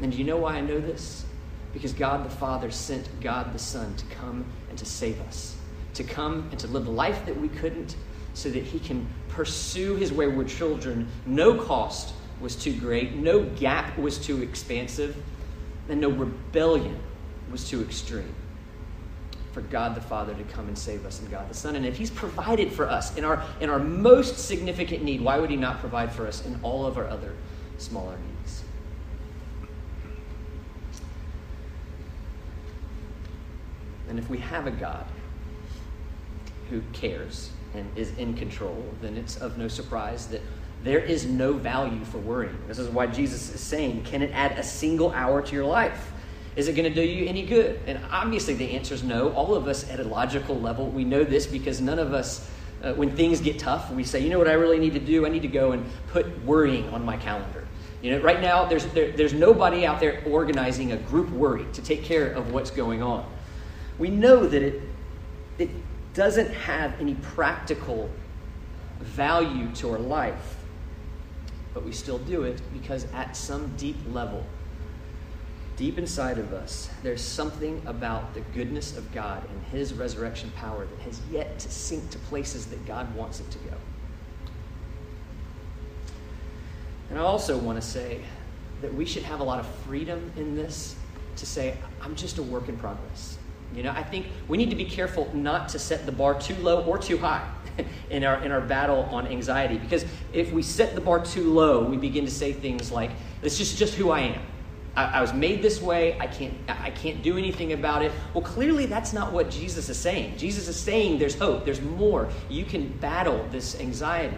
And 0.00 0.10
do 0.12 0.18
you 0.18 0.24
know 0.24 0.38
why 0.38 0.54
I 0.54 0.60
know 0.60 0.80
this? 0.80 1.24
Because 1.72 1.92
God 1.92 2.24
the 2.24 2.30
Father 2.30 2.70
sent 2.70 3.08
God 3.20 3.52
the 3.52 3.58
Son 3.58 3.94
to 3.96 4.04
come 4.06 4.44
and 4.68 4.78
to 4.78 4.84
save 4.84 5.20
us, 5.22 5.56
to 5.94 6.04
come 6.04 6.48
and 6.50 6.58
to 6.60 6.66
live 6.66 6.86
a 6.86 6.90
life 6.90 7.24
that 7.26 7.40
we 7.40 7.48
couldn't, 7.48 7.96
so 8.34 8.50
that 8.50 8.62
He 8.62 8.78
can 8.78 9.06
pursue 9.28 9.96
His 9.96 10.12
wayward 10.12 10.48
children. 10.48 11.08
No 11.26 11.54
cost 11.54 12.14
was 12.40 12.56
too 12.56 12.74
great, 12.78 13.14
no 13.14 13.44
gap 13.44 13.96
was 13.98 14.18
too 14.18 14.42
expansive, 14.42 15.16
and 15.88 16.00
no 16.00 16.10
rebellion 16.10 16.98
was 17.50 17.68
too 17.68 17.82
extreme 17.82 18.34
for 19.52 19.60
God 19.60 19.94
the 19.94 20.00
Father 20.00 20.34
to 20.34 20.42
come 20.44 20.66
and 20.66 20.76
save 20.76 21.04
us 21.04 21.20
and 21.20 21.30
God 21.30 21.48
the 21.48 21.54
Son. 21.54 21.76
And 21.76 21.84
if 21.84 21.96
He's 21.96 22.10
provided 22.10 22.72
for 22.72 22.88
us 22.88 23.16
in 23.16 23.24
our, 23.24 23.44
in 23.60 23.68
our 23.68 23.78
most 23.78 24.38
significant 24.38 25.04
need, 25.04 25.20
why 25.20 25.38
would 25.38 25.50
He 25.50 25.56
not 25.56 25.78
provide 25.80 26.10
for 26.10 26.26
us 26.26 26.44
in 26.46 26.58
all 26.62 26.86
of 26.86 26.96
our 26.96 27.08
other 27.08 27.34
smaller 27.78 28.16
needs? 28.16 28.64
And 34.08 34.18
if 34.18 34.28
we 34.28 34.38
have 34.38 34.66
a 34.66 34.70
God 34.70 35.06
who 36.70 36.82
cares 36.92 37.50
and 37.74 37.90
is 37.96 38.16
in 38.18 38.34
control, 38.34 38.84
then 39.00 39.16
it's 39.16 39.36
of 39.36 39.58
no 39.58 39.68
surprise 39.68 40.26
that 40.28 40.40
there 40.82 40.98
is 40.98 41.26
no 41.26 41.52
value 41.52 42.04
for 42.04 42.18
worrying. 42.18 42.58
This 42.66 42.78
is 42.78 42.88
why 42.88 43.06
Jesus 43.06 43.54
is 43.54 43.60
saying, 43.60 44.04
Can 44.04 44.22
it 44.22 44.30
add 44.32 44.58
a 44.58 44.62
single 44.62 45.12
hour 45.12 45.40
to 45.42 45.54
your 45.54 45.64
life? 45.64 46.12
Is 46.54 46.68
it 46.68 46.74
going 46.74 46.92
to 46.92 46.94
do 46.94 47.02
you 47.02 47.26
any 47.26 47.46
good? 47.46 47.80
And 47.86 47.98
obviously, 48.10 48.54
the 48.54 48.72
answer 48.72 48.94
is 48.94 49.02
no. 49.02 49.32
All 49.32 49.54
of 49.54 49.68
us 49.68 49.88
at 49.90 50.00
a 50.00 50.04
logical 50.04 50.60
level, 50.60 50.88
we 50.88 51.04
know 51.04 51.24
this 51.24 51.46
because 51.46 51.80
none 51.80 51.98
of 51.98 52.12
us, 52.12 52.50
uh, 52.82 52.92
when 52.92 53.14
things 53.16 53.40
get 53.40 53.58
tough, 53.58 53.90
we 53.90 54.04
say, 54.04 54.20
you 54.20 54.28
know 54.28 54.38
what 54.38 54.48
I 54.48 54.52
really 54.52 54.78
need 54.78 54.92
to 54.92 55.00
do? 55.00 55.24
I 55.24 55.30
need 55.30 55.42
to 55.42 55.48
go 55.48 55.72
and 55.72 55.86
put 56.08 56.44
worrying 56.44 56.88
on 56.90 57.04
my 57.04 57.16
calendar. 57.16 57.66
You 58.02 58.10
know, 58.10 58.22
right 58.22 58.40
now, 58.40 58.64
there's, 58.66 58.84
there, 58.86 59.12
there's 59.12 59.32
nobody 59.32 59.86
out 59.86 60.00
there 60.00 60.22
organizing 60.26 60.92
a 60.92 60.96
group 60.96 61.30
worry 61.30 61.64
to 61.72 61.80
take 61.80 62.02
care 62.02 62.32
of 62.32 62.52
what's 62.52 62.70
going 62.70 63.02
on. 63.02 63.24
We 63.98 64.10
know 64.10 64.46
that 64.46 64.62
it, 64.62 64.82
it 65.58 65.70
doesn't 66.14 66.50
have 66.52 67.00
any 67.00 67.14
practical 67.14 68.10
value 69.00 69.68
to 69.74 69.90
our 69.90 69.98
life, 69.98 70.56
but 71.74 71.84
we 71.84 71.92
still 71.92 72.18
do 72.18 72.42
it 72.42 72.60
because 72.72 73.06
at 73.12 73.36
some 73.36 73.74
deep 73.76 73.96
level, 74.10 74.44
deep 75.76 75.98
inside 75.98 76.38
of 76.38 76.52
us, 76.52 76.90
there's 77.02 77.22
something 77.22 77.82
about 77.86 78.34
the 78.34 78.40
goodness 78.54 78.96
of 78.96 79.10
God 79.12 79.42
and 79.48 79.62
His 79.64 79.94
resurrection 79.94 80.52
power 80.56 80.86
that 80.86 80.98
has 81.00 81.20
yet 81.30 81.58
to 81.58 81.70
sink 81.70 82.10
to 82.10 82.18
places 82.18 82.66
that 82.66 82.84
God 82.86 83.12
wants 83.14 83.40
it 83.40 83.50
to 83.50 83.58
go. 83.58 83.76
And 87.10 87.18
I 87.18 87.22
also 87.22 87.58
want 87.58 87.80
to 87.80 87.86
say 87.86 88.20
that 88.80 88.92
we 88.92 89.04
should 89.04 89.22
have 89.22 89.40
a 89.40 89.44
lot 89.44 89.60
of 89.60 89.66
freedom 89.86 90.32
in 90.36 90.56
this 90.56 90.94
to 91.36 91.46
say, 91.46 91.76
I'm 92.00 92.14
just 92.14 92.38
a 92.38 92.42
work 92.42 92.68
in 92.68 92.76
progress. 92.76 93.38
You 93.74 93.82
know, 93.82 93.90
I 93.90 94.02
think 94.02 94.26
we 94.48 94.56
need 94.58 94.70
to 94.70 94.76
be 94.76 94.84
careful 94.84 95.30
not 95.34 95.68
to 95.70 95.78
set 95.78 96.06
the 96.06 96.12
bar 96.12 96.38
too 96.38 96.54
low 96.56 96.84
or 96.84 96.98
too 96.98 97.18
high 97.18 97.48
in 98.10 98.24
our 98.24 98.42
in 98.44 98.52
our 98.52 98.60
battle 98.60 99.02
on 99.10 99.26
anxiety 99.26 99.78
because 99.78 100.04
if 100.32 100.52
we 100.52 100.62
set 100.62 100.94
the 100.94 101.00
bar 101.00 101.24
too 101.24 101.52
low, 101.52 101.82
we 101.84 101.96
begin 101.96 102.24
to 102.24 102.30
say 102.30 102.52
things 102.52 102.92
like, 102.92 103.10
"It's 103.42 103.56
just 103.56 103.78
just 103.78 103.94
who 103.94 104.10
I 104.10 104.20
am." 104.20 104.42
I, 104.94 105.04
I, 105.04 105.20
was 105.22 105.32
made 105.32 105.62
this 105.62 105.80
way. 105.80 106.18
I 106.20 106.26
can't, 106.26 106.52
I 106.68 106.90
can't 106.90 107.22
do 107.22 107.38
anything 107.38 107.72
about 107.72 108.02
it. 108.02 108.12
Well, 108.34 108.42
clearly, 108.42 108.84
that's 108.84 109.14
not 109.14 109.32
what 109.32 109.50
Jesus 109.50 109.88
is 109.88 109.96
saying. 109.96 110.36
Jesus 110.36 110.68
is 110.68 110.78
saying 110.78 111.18
there's 111.18 111.34
hope, 111.34 111.64
there's 111.64 111.80
more. 111.80 112.28
You 112.50 112.64
can 112.66 112.88
battle 112.98 113.46
this 113.50 113.80
anxiety. 113.80 114.36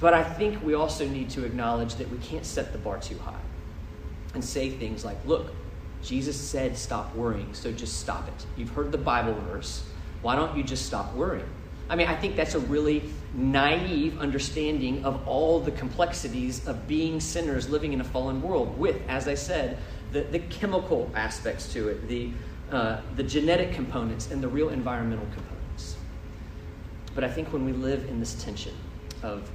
But 0.00 0.14
I 0.14 0.22
think 0.22 0.62
we 0.62 0.74
also 0.74 1.06
need 1.06 1.30
to 1.30 1.44
acknowledge 1.44 1.96
that 1.96 2.10
we 2.10 2.18
can't 2.18 2.44
set 2.44 2.72
the 2.72 2.78
bar 2.78 2.98
too 2.98 3.18
high 3.18 3.40
and 4.34 4.44
say 4.44 4.70
things 4.70 5.04
like, 5.04 5.16
look, 5.24 5.52
Jesus 6.02 6.36
said 6.36 6.76
stop 6.76 7.14
worrying, 7.14 7.52
so 7.54 7.72
just 7.72 8.00
stop 8.00 8.28
it. 8.28 8.46
You've 8.56 8.70
heard 8.70 8.92
the 8.92 8.98
Bible 8.98 9.34
verse. 9.50 9.84
Why 10.22 10.36
don't 10.36 10.56
you 10.56 10.62
just 10.62 10.86
stop 10.86 11.14
worrying? 11.14 11.48
I 11.90 11.96
mean, 11.96 12.06
I 12.06 12.14
think 12.14 12.36
that's 12.36 12.54
a 12.54 12.60
really 12.60 13.02
naive 13.34 14.18
understanding 14.18 15.04
of 15.04 15.26
all 15.26 15.58
the 15.60 15.70
complexities 15.70 16.66
of 16.66 16.86
being 16.86 17.18
sinners 17.18 17.68
living 17.68 17.92
in 17.92 18.00
a 18.00 18.04
fallen 18.04 18.42
world, 18.42 18.78
with, 18.78 19.00
as 19.08 19.26
I 19.26 19.34
said, 19.34 19.78
the, 20.12 20.22
the 20.22 20.38
chemical 20.38 21.10
aspects 21.14 21.72
to 21.72 21.88
it, 21.88 22.08
the, 22.08 22.30
uh, 22.70 23.00
the 23.16 23.22
genetic 23.22 23.72
components, 23.72 24.30
and 24.30 24.42
the 24.42 24.48
real 24.48 24.68
environmental 24.68 25.26
components. 25.32 25.96
But 27.14 27.24
I 27.24 27.30
think 27.30 27.52
when 27.52 27.64
we 27.64 27.72
live 27.72 28.06
in 28.08 28.20
this 28.20 28.34
tension 28.42 28.74
of, 29.22 29.50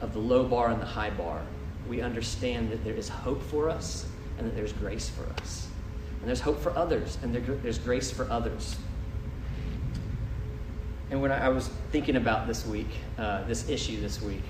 of 0.00 0.12
the 0.12 0.18
low 0.18 0.44
bar 0.44 0.70
and 0.70 0.80
the 0.80 0.86
high 0.86 1.10
bar, 1.10 1.40
we 1.88 2.02
understand 2.02 2.70
that 2.70 2.84
there 2.84 2.94
is 2.94 3.08
hope 3.08 3.42
for 3.42 3.70
us 3.70 4.06
and 4.38 4.46
that 4.46 4.54
there's 4.54 4.72
grace 4.72 5.08
for 5.08 5.24
us. 5.40 5.68
And 6.20 6.28
there's 6.28 6.40
hope 6.40 6.60
for 6.60 6.76
others, 6.76 7.18
and 7.22 7.34
there, 7.34 7.40
there's 7.40 7.78
grace 7.78 8.10
for 8.10 8.30
others. 8.30 8.76
And 11.10 11.22
when 11.22 11.30
I, 11.30 11.48
was 11.48 11.68
thinking 11.92 12.16
about 12.16 12.48
this 12.48 12.66
week, 12.66 12.88
uh, 13.16 13.44
this 13.44 13.68
issue 13.68 14.00
this 14.00 14.20
week, 14.20 14.42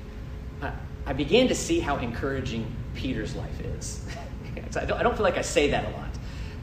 I, 0.63 0.73
I, 1.05 1.13
began 1.13 1.49
to 1.49 1.55
see 1.55 1.81
how 1.81 1.99
encouraging 1.99 2.67
Peter's 2.95 3.37
life 3.37 3.61
is. 3.61 4.07
I, 4.77 4.87
don't, 4.87 4.99
I 4.99 5.03
don't 5.03 5.15
feel 5.15 5.25
like 5.25 5.37
I 5.37 5.43
say 5.43 5.71
that 5.71 5.85
a 5.85 5.91
lot. 5.91 6.09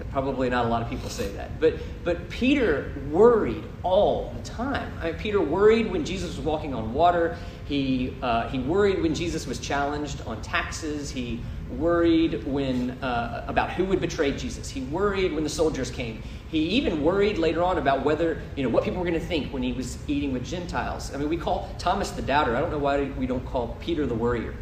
Probably 0.10 0.50
not 0.50 0.66
a 0.66 0.68
lot 0.68 0.82
of 0.82 0.90
people 0.90 1.10
say 1.10 1.30
that. 1.34 1.60
But, 1.60 1.76
but 2.04 2.28
Peter 2.30 2.92
worried 3.12 3.64
all 3.84 4.34
the 4.36 4.44
time. 4.44 4.92
I 5.00 5.12
mean, 5.12 5.20
Peter 5.20 5.40
worried 5.40 5.92
when 5.92 6.04
Jesus 6.06 6.36
was 6.36 6.44
walking 6.44 6.74
on 6.74 6.94
water. 6.94 7.38
He, 7.74 8.14
uh, 8.22 8.50
he 8.50 8.60
worried 8.60 9.02
when 9.02 9.16
Jesus 9.16 9.48
was 9.48 9.58
challenged 9.58 10.22
on 10.28 10.40
taxes. 10.44 11.10
He 11.10 11.42
worried 11.72 12.46
when, 12.46 12.92
uh, 13.02 13.46
about 13.48 13.72
who 13.72 13.84
would 13.86 14.00
betray 14.00 14.32
Jesus. 14.32 14.70
He 14.70 14.82
worried 14.82 15.34
when 15.34 15.44
the 15.44 15.50
soldiers 15.50 15.90
came. 15.90 16.22
He 16.50 16.60
even 16.60 17.04
worried 17.04 17.40
later 17.40 17.64
on 17.64 17.80
about 17.80 18.06
whether, 18.06 18.44
you 18.56 18.62
know, 18.62 18.70
what 18.70 18.84
people 18.84 19.00
were 19.00 19.10
going 19.10 19.20
to 19.20 19.26
think 19.26 19.52
when 19.52 19.64
he 19.64 19.74
was 19.74 19.98
eating 20.06 20.34
with 20.34 20.46
Gentiles. 20.46 21.12
I 21.16 21.18
mean, 21.18 21.30
we 21.30 21.38
call 21.38 21.68
Thomas 21.80 22.12
the 22.12 22.22
doubter. 22.22 22.56
I 22.56 22.60
don't 22.60 22.70
know 22.70 22.78
why 22.78 23.06
we 23.18 23.26
don't 23.26 23.44
call 23.44 23.76
Peter 23.80 24.06
the 24.06 24.14
worrier. 24.14 24.54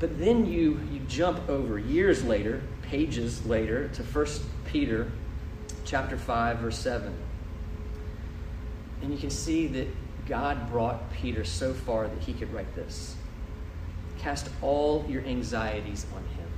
But 0.00 0.18
then 0.18 0.46
you, 0.46 0.80
you 0.90 0.98
jump 1.06 1.48
over 1.48 1.78
years 1.78 2.24
later, 2.24 2.60
pages 2.82 3.46
later, 3.46 3.86
to 3.90 4.02
1 4.02 4.26
Peter 4.64 5.12
chapter 5.84 6.16
5, 6.16 6.58
verse 6.58 6.76
7. 6.76 7.14
And 9.02 9.12
you 9.12 9.18
can 9.18 9.30
see 9.30 9.68
that 9.68 9.86
God 10.26 10.70
brought 10.70 11.12
Peter 11.12 11.44
so 11.44 11.74
far 11.74 12.08
that 12.08 12.18
he 12.20 12.32
could 12.32 12.52
write 12.52 12.74
this 12.74 13.16
Cast 14.18 14.48
all 14.62 15.04
your 15.08 15.22
anxieties 15.24 16.06
on 16.14 16.22
him. 16.22 16.48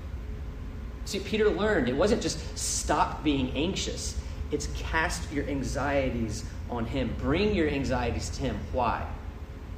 See, 1.04 1.20
Peter 1.20 1.48
learned 1.48 1.88
it 1.88 1.96
wasn't 1.96 2.22
just 2.22 2.58
stop 2.58 3.22
being 3.24 3.50
anxious, 3.52 4.18
it's 4.50 4.68
cast 4.74 5.32
your 5.32 5.48
anxieties 5.48 6.44
on 6.70 6.84
him. 6.84 7.14
Bring 7.18 7.54
your 7.54 7.68
anxieties 7.68 8.28
to 8.30 8.42
him. 8.42 8.58
Why? 8.72 9.06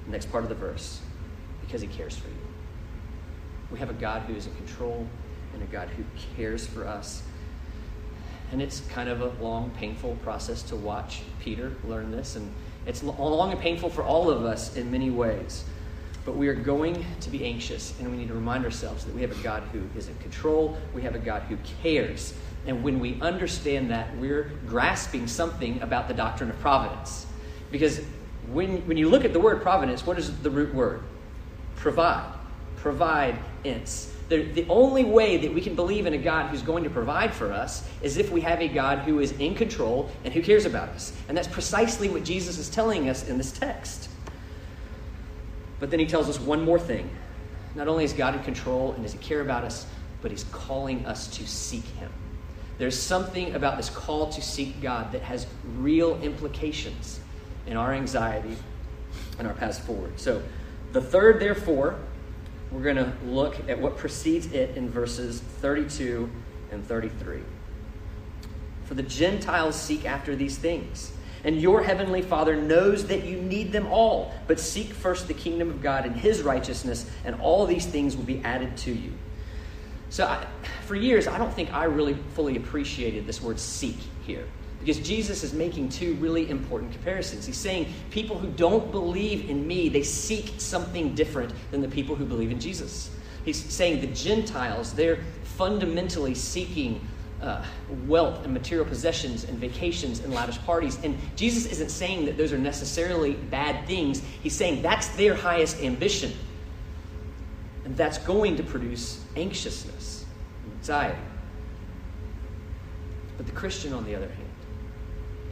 The 0.07 0.13
Next 0.13 0.31
part 0.31 0.45
of 0.45 0.49
the 0.49 0.55
verse 0.55 1.01
because 1.61 1.81
he 1.83 1.87
cares 1.87 2.17
for 2.17 2.29
you. 2.29 2.35
We 3.71 3.79
have 3.79 3.91
a 3.91 3.95
God 3.95 4.23
who 4.23 4.35
is 4.35 4.47
in 4.47 4.55
control 4.57 5.07
and 5.53 5.63
a 5.63 5.67
God 5.67 5.89
who 5.91 6.05
cares 6.37 6.67
for 6.67 6.87
us. 6.87 7.23
And 8.51 8.63
it's 8.63 8.81
kind 8.89 9.11
of 9.11 9.21
a 9.21 9.43
long, 9.43 9.71
painful 9.73 10.17
process 10.23 10.63
to 10.65 10.77
watch 10.77 11.21
Peter 11.41 11.75
learn 11.85 12.11
this. 12.11 12.37
And 12.37 12.51
it's 12.89 13.03
long 13.03 13.53
and 13.53 13.61
painful 13.61 13.91
for 13.91 14.03
all 14.03 14.31
of 14.31 14.47
us 14.47 14.75
in 14.75 14.91
many 14.91 15.11
ways. 15.11 15.65
But 16.25 16.37
we 16.37 16.49
are 16.49 16.55
going 16.55 17.05
to 17.21 17.31
be 17.31 17.45
anxious, 17.45 17.93
and 18.01 18.11
we 18.11 18.17
need 18.17 18.29
to 18.29 18.35
remind 18.35 18.65
ourselves 18.65 19.05
that 19.05 19.15
we 19.15 19.21
have 19.21 19.31
a 19.31 19.43
God 19.43 19.63
who 19.73 19.83
is 19.97 20.09
in 20.09 20.17
control, 20.17 20.77
we 20.95 21.03
have 21.03 21.15
a 21.15 21.19
God 21.19 21.43
who 21.43 21.59
cares. 21.83 22.33
And 22.67 22.83
when 22.83 22.99
we 22.99 23.21
understand 23.21 23.91
that, 23.91 24.17
we're 24.17 24.51
grasping 24.67 25.27
something 25.27 25.81
about 25.83 26.09
the 26.09 26.15
doctrine 26.15 26.49
of 26.49 26.59
providence. 26.61 27.27
Because 27.71 28.01
when, 28.51 28.87
when 28.89 28.97
you 28.97 29.11
look 29.11 29.27
at 29.27 29.35
the 29.35 29.41
word 29.41 29.61
providence, 29.61 30.07
what 30.07 30.19
is 30.19 30.35
the 30.41 30.51
root 30.51 30.75
word? 30.75 31.03
Provide. 31.77 32.33
Provide 32.77 33.39
ins. 33.65 34.11
The, 34.29 34.43
the 34.43 34.67
only 34.69 35.05
way 35.05 35.39
that 35.39 35.55
we 35.55 35.61
can 35.61 35.75
believe 35.75 36.05
in 36.05 36.13
a 36.13 36.19
God 36.19 36.51
who's 36.51 36.61
going 36.61 36.85
to 36.85 36.91
provide 36.91 37.33
for 37.33 37.51
us 37.51 37.89
is 38.03 38.19
if 38.19 38.31
we 38.31 38.43
have 38.43 38.61
a 38.61 38.69
God 38.69 38.99
who 38.99 39.21
is 39.21 39.33
in 39.33 39.55
control 39.55 40.11
and 40.25 40.35
who 40.35 40.43
cares 40.43 40.67
about 40.67 40.91
us. 40.91 41.13
And 41.29 41.37
that's 41.37 41.49
precisely 41.49 42.11
what 42.11 42.25
Jesus 42.25 42.59
is 42.59 42.69
telling 42.69 43.09
us 43.09 43.27
in 43.27 43.39
this 43.39 43.53
text. 43.53 44.11
But 45.81 45.91
then 45.91 45.99
he 45.99 46.07
tells 46.07 46.29
us 46.29 46.39
one 46.39 46.63
more 46.63 46.79
thing. 46.79 47.09
Not 47.75 47.89
only 47.89 48.05
is 48.05 48.13
God 48.13 48.35
in 48.35 48.43
control 48.43 48.93
and 48.93 49.03
does 49.03 49.13
he 49.13 49.19
care 49.19 49.41
about 49.41 49.65
us, 49.65 49.87
but 50.21 50.31
he's 50.31 50.45
calling 50.45 51.07
us 51.07 51.29
to 51.39 51.47
seek 51.47 51.85
him. 51.85 52.11
There's 52.77 52.99
something 53.01 53.55
about 53.55 53.77
this 53.77 53.89
call 53.89 54.29
to 54.31 54.43
seek 54.43 54.81
God 54.81 55.13
that 55.13 55.23
has 55.23 55.47
real 55.79 56.21
implications 56.23 57.21
in 57.67 57.77
our 57.77 57.93
anxiety 57.93 58.57
and 59.39 59.47
our 59.47 59.55
path 59.55 59.85
forward. 59.85 60.19
So, 60.19 60.43
the 60.93 61.01
third, 61.01 61.41
therefore, 61.41 61.99
we're 62.71 62.83
going 62.83 62.97
to 62.97 63.13
look 63.25 63.69
at 63.69 63.81
what 63.81 63.97
precedes 63.97 64.53
it 64.53 64.77
in 64.77 64.91
verses 64.91 65.41
32 65.61 66.31
and 66.71 66.87
33. 66.87 67.41
For 68.85 68.95
the 68.95 69.03
Gentiles 69.03 69.81
seek 69.81 70.05
after 70.05 70.37
these 70.37 70.59
things, 70.59 71.13
and 71.45 71.61
your 71.61 71.83
heavenly 71.83 72.23
Father 72.23 72.57
knows 72.57 73.07
that 73.07 73.25
you 73.25 73.41
need 73.41 73.73
them 73.73 73.87
all. 73.87 74.35
But 74.47 74.59
seek 74.59 74.89
first 74.89 75.29
the 75.29 75.35
kingdom 75.35 75.71
of 75.71 75.83
God 75.83 76.05
and 76.05 76.17
his 76.17 76.43
righteousness, 76.43 77.09
and 77.25 77.41
all 77.41 77.67
these 77.67 77.87
things 77.87 78.17
will 78.17 78.25
be 78.25 78.43
added 78.45 78.77
to 78.79 78.93
you. 78.93 79.13
So, 80.11 80.27
I, 80.27 80.47
for 80.87 80.97
years, 80.97 81.29
I 81.29 81.39
don't 81.39 81.53
think 81.53 81.73
I 81.73 81.85
really 81.85 82.15
fully 82.35 82.57
appreciated 82.57 83.27
this 83.27 83.43
word 83.43 83.61
seek 83.61 83.99
here. 84.27 84.47
Because 84.81 84.99
Jesus 85.01 85.43
is 85.43 85.53
making 85.53 85.89
two 85.89 86.15
really 86.15 86.49
important 86.49 86.93
comparisons. 86.93 87.47
He's 87.47 87.57
saying 87.57 87.93
people 88.11 88.39
who 88.39 88.49
don't 88.49 88.91
believe 88.93 89.51
in 89.51 89.67
me, 89.67 89.89
they 89.89 90.03
seek 90.03 90.55
something 90.59 91.15
different 91.15 91.53
than 91.71 91.81
the 91.81 91.89
people 91.89 92.15
who 92.15 92.25
believe 92.25 92.53
in 92.53 92.61
Jesus. 92.61 93.11
He's 93.45 93.63
saying 93.63 94.01
the 94.01 94.07
Gentiles, 94.09 94.93
they're 94.93 95.19
fundamentally 95.43 96.35
seeking 96.35 97.01
uh, 97.43 97.65
wealth 98.07 98.45
and 98.45 98.53
material 98.53 98.87
possessions 98.87 99.45
and 99.45 99.59
vacations 99.59 100.21
and 100.21 100.33
lavish 100.33 100.59
parties. 100.59 100.99
And 101.03 101.19
Jesus 101.37 101.67
isn't 101.67 101.91
saying 101.91 102.27
that 102.27 102.37
those 102.37 102.53
are 102.53 102.59
necessarily 102.59 103.35
bad 103.35 103.87
things. 103.87 104.21
He's 104.43 104.55
saying 104.55 104.83
that's 104.83 105.09
their 105.09 105.35
highest 105.35 105.81
ambition. 105.83 106.33
And 107.85 107.97
that's 107.97 108.19
going 108.19 108.57
to 108.57 108.63
produce 108.63 109.25
anxiousness, 109.37 110.25
anxiety. 110.77 111.19
But 113.37 113.47
the 113.47 113.53
Christian, 113.53 113.93
on 113.93 114.05
the 114.05 114.15
other 114.15 114.27
hand, 114.27 114.48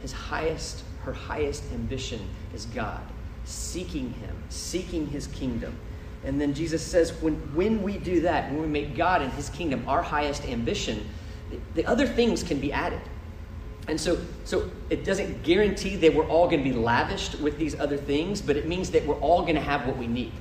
his 0.07 0.13
highest, 0.13 0.83
her 1.03 1.11
highest 1.11 1.65
ambition 1.73 2.29
is 2.53 2.65
God, 2.67 3.01
seeking 3.43 4.13
him, 4.13 4.41
seeking 4.47 5.05
his 5.05 5.27
kingdom. 5.27 5.77
And 6.23 6.39
then 6.39 6.53
Jesus 6.53 6.81
says, 6.81 7.11
when, 7.21 7.35
when 7.53 7.83
we 7.83 7.97
do 7.97 8.21
that, 8.21 8.49
when 8.49 8.61
we 8.61 8.67
make 8.67 8.95
God 8.95 9.21
and 9.21 9.33
his 9.33 9.49
kingdom 9.49 9.83
our 9.85 10.01
highest 10.01 10.45
ambition, 10.45 11.05
the, 11.49 11.59
the 11.75 11.85
other 11.85 12.07
things 12.07 12.41
can 12.41 12.61
be 12.61 12.71
added. 12.71 13.01
And 13.89 13.99
so, 13.99 14.17
so 14.45 14.71
it 14.89 15.03
doesn't 15.03 15.43
guarantee 15.43 15.97
that 15.97 16.13
we're 16.13 16.27
all 16.27 16.49
going 16.49 16.63
to 16.63 16.69
be 16.69 16.75
lavished 16.75 17.41
with 17.41 17.57
these 17.57 17.77
other 17.77 17.97
things, 17.97 18.41
but 18.41 18.55
it 18.55 18.65
means 18.65 18.91
that 18.91 19.05
we're 19.05 19.19
all 19.19 19.41
going 19.41 19.55
to 19.55 19.61
have 19.61 19.85
what 19.85 19.97
we 19.97 20.07
need. 20.07 20.31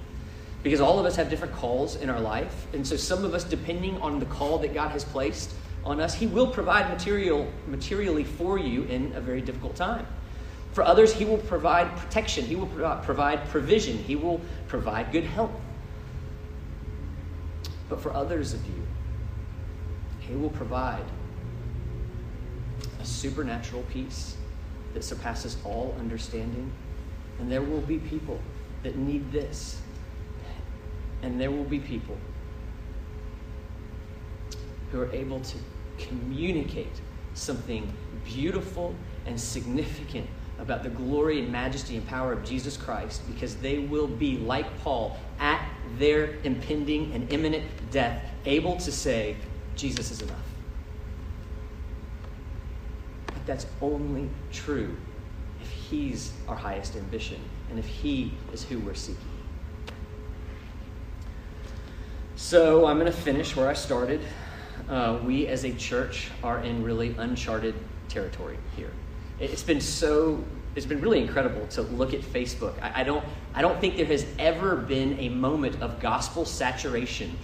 Because 0.63 0.81
all 0.81 1.01
of 1.01 1.07
us 1.07 1.17
have 1.17 1.29
different 1.29 1.55
calls 1.55 1.97
in 1.97 2.09
our 2.09 2.21
life. 2.21 2.69
And 2.73 2.87
so 2.87 2.97
some 2.97 3.25
of 3.25 3.35
us, 3.35 3.43
depending 3.43 4.01
on 4.01 4.21
the 4.21 4.27
call 4.27 4.59
that 4.59 4.75
God 4.75 4.93
has 4.93 5.03
placed, 5.03 5.53
on 5.87 6.01
us, 6.01 6.15
He 6.15 6.27
will 6.27 6.49
provide 6.49 6.91
material, 6.91 7.51
materially 7.69 8.25
for 8.25 8.59
you 8.59 8.83
in 8.85 9.13
a 9.15 9.21
very 9.21 9.41
difficult 9.41 9.77
time. 9.77 10.05
For 10.73 10.83
others, 10.83 11.15
He 11.15 11.25
will 11.25 11.39
provide 11.39 11.97
protection, 11.97 12.45
He 12.45 12.57
will 12.57 12.67
provide 12.67 13.49
provision, 13.49 13.97
He 13.97 14.17
will 14.17 14.41
provide 14.67 15.13
good 15.13 15.25
health. 15.25 15.53
But 17.89 18.01
for 18.01 18.13
others 18.13 18.53
of 18.53 18.67
you, 18.67 18.83
He 20.21 20.35
will 20.35 20.51
provide 20.51 21.05
a 23.01 23.05
supernatural 23.07 23.85
peace 23.85 24.37
that 24.93 25.05
surpasses 25.05 25.57
all 25.65 25.95
understanding. 26.01 26.73
And 27.39 27.51
there 27.51 27.63
will 27.63 27.83
be 27.83 27.99
people 27.99 28.41
that 28.83 28.97
need 28.97 29.31
this. 29.31 29.81
And 31.23 31.41
there 31.41 31.53
will 31.53 31.65
be 31.65 31.79
people 31.79 32.17
who 34.91 35.01
are 35.01 35.13
able 35.13 35.41
to 35.41 35.59
communicate 35.99 37.01
something 37.35 37.93
beautiful 38.25 38.95
and 39.27 39.41
significant 39.41 40.27
about 40.59 40.83
the 40.83 40.89
glory 40.89 41.41
and 41.41 41.53
majesty 41.53 41.97
and 41.97 42.07
power 42.07 42.33
of 42.33 42.45
Jesus 42.45 42.77
Christ 42.77 43.23
because 43.27 43.57
they 43.57 43.79
will 43.79 44.07
be, 44.07 44.39
like 44.39 44.79
Paul, 44.81 45.17
at 45.39 45.67
their 45.99 46.37
impending 46.45 47.13
and 47.13 47.31
imminent 47.33 47.65
death, 47.91 48.23
able 48.47 48.77
to 48.79 48.91
say, 48.91 49.37
Jesus 49.75 50.11
is 50.11 50.23
enough. 50.23 50.39
But 53.27 53.47
that's 53.47 53.67
only 53.83 54.31
true 54.51 54.97
if 55.61 55.71
He's 55.71 56.33
our 56.49 56.57
highest 56.57 56.97
ambition 56.97 57.41
and 57.69 57.79
if 57.79 57.87
He 57.87 58.33
is 58.53 58.65
who 58.65 58.79
we're 58.79 58.95
seeking. 58.95 59.21
So 62.37 62.87
I'm 62.87 62.99
going 62.99 63.11
to 63.11 63.19
finish 63.19 63.57
where 63.57 63.69
I 63.69 63.75
started 63.75 64.21
uh, 64.89 65.19
we 65.25 65.47
as 65.47 65.65
a 65.65 65.73
church 65.75 66.31
are 66.43 66.61
in 66.61 66.83
really 66.83 67.15
uncharted 67.19 67.75
territory 68.09 68.59
here. 68.77 68.93
It's 69.41 69.63
been 69.63 69.81
so 69.81 70.43
it's 70.77 70.87
been 70.87 71.01
really 71.01 71.21
incredible 71.21 71.67
to 71.69 71.83
look 71.83 72.13
at 72.13 72.21
Facebook. 72.21 72.75
I, 72.83 73.01
I, 73.01 73.03
don't, 73.03 73.25
I 73.55 73.63
don't 73.63 73.81
think 73.81 73.97
there 73.97 74.05
has 74.07 74.27
ever 74.39 74.77
been 74.77 75.19
a 75.19 75.31
moment 75.31 75.81
of 75.81 76.01
gospel 76.01 76.45
saturation 76.45 77.37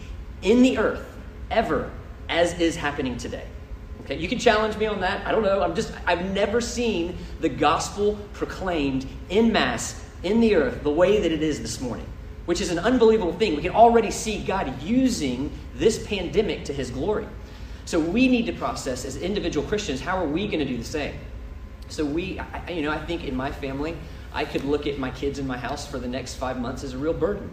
in 0.43 0.63
the 0.63 0.77
earth, 0.77 1.07
ever, 1.51 1.91
as 2.29 2.61
is 2.61 2.77
happening 2.77 3.17
today. 3.17 3.47
Okay, 4.03 4.19
you 4.19 4.29
can 4.29 4.39
challenge 4.39 4.77
me 4.77 4.85
on 4.85 5.01
that. 5.01 5.27
I 5.27 5.33
don't 5.33 5.43
know. 5.43 5.63
I'm 5.63 5.75
just, 5.75 5.95
I've 6.07 6.31
never 6.33 6.61
seen 6.61 7.17
the 7.41 7.49
gospel 7.49 8.19
proclaimed 8.35 9.07
in 9.31 9.51
mass 9.51 10.05
in 10.23 10.41
the 10.41 10.55
earth 10.55 10.83
the 10.83 10.91
way 10.91 11.21
that 11.21 11.33
it 11.33 11.43
is 11.43 11.63
this 11.63 11.81
morning, 11.81 12.07
which 12.45 12.61
is 12.61 12.71
an 12.71 12.81
unbelievable 12.81 13.33
thing. 13.33 13.57
We 13.57 13.63
can 13.63 13.73
already 13.73 14.11
see 14.11 14.45
God 14.45 14.83
using 14.83 15.51
this 15.75 16.07
pandemic 16.07 16.65
to 16.67 16.73
his 16.73 16.91
glory. 16.91 17.27
So 17.85 17.99
we 17.99 18.29
need 18.29 18.47
to 18.47 18.53
process 18.53 19.05
as 19.05 19.17
individual 19.17 19.67
Christians 19.67 20.01
how 20.01 20.17
are 20.17 20.27
we 20.27 20.47
going 20.47 20.61
to 20.61 20.65
do 20.65 20.77
the 20.77 20.85
same? 20.85 21.15
So 21.89 22.05
we, 22.05 22.39
I, 22.39 22.71
you 22.71 22.83
know, 22.83 22.91
I 22.91 23.05
think 23.05 23.25
in 23.25 23.37
my 23.37 23.51
family, 23.51 23.97
I 24.33 24.45
could 24.45 24.65
look 24.65 24.87
at 24.87 24.99
my 24.99 25.11
kids 25.11 25.39
in 25.39 25.47
my 25.47 25.59
house 25.59 25.87
for 25.87 25.99
the 25.99 26.09
next 26.09 26.37
five 26.37 26.59
months 26.59 26.85
as 26.85 26.95
a 26.95 26.99
real 26.99 27.13
burden. 27.13 27.51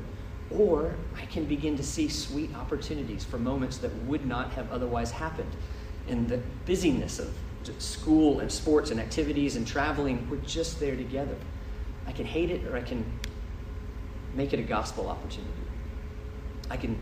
Or 0.51 0.95
I 1.15 1.25
can 1.25 1.45
begin 1.45 1.75
to 1.77 1.83
see 1.83 2.07
sweet 2.07 2.55
opportunities 2.55 3.23
for 3.23 3.37
moments 3.37 3.77
that 3.79 3.93
would 4.05 4.25
not 4.25 4.51
have 4.53 4.71
otherwise 4.71 5.11
happened. 5.11 5.51
In 6.07 6.27
the 6.27 6.39
busyness 6.65 7.19
of 7.19 7.33
school 7.77 8.39
and 8.39 8.51
sports 8.51 8.91
and 8.91 8.99
activities 8.99 9.55
and 9.55 9.67
traveling, 9.67 10.27
we're 10.29 10.37
just 10.37 10.79
there 10.79 10.95
together. 10.95 11.35
I 12.07 12.11
can 12.11 12.25
hate 12.25 12.49
it 12.49 12.65
or 12.65 12.75
I 12.75 12.81
can 12.81 13.05
make 14.33 14.53
it 14.53 14.59
a 14.59 14.63
gospel 14.63 15.09
opportunity. 15.09 15.51
I 16.69 16.77
can, 16.77 16.97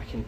I 0.00 0.04
can 0.04 0.24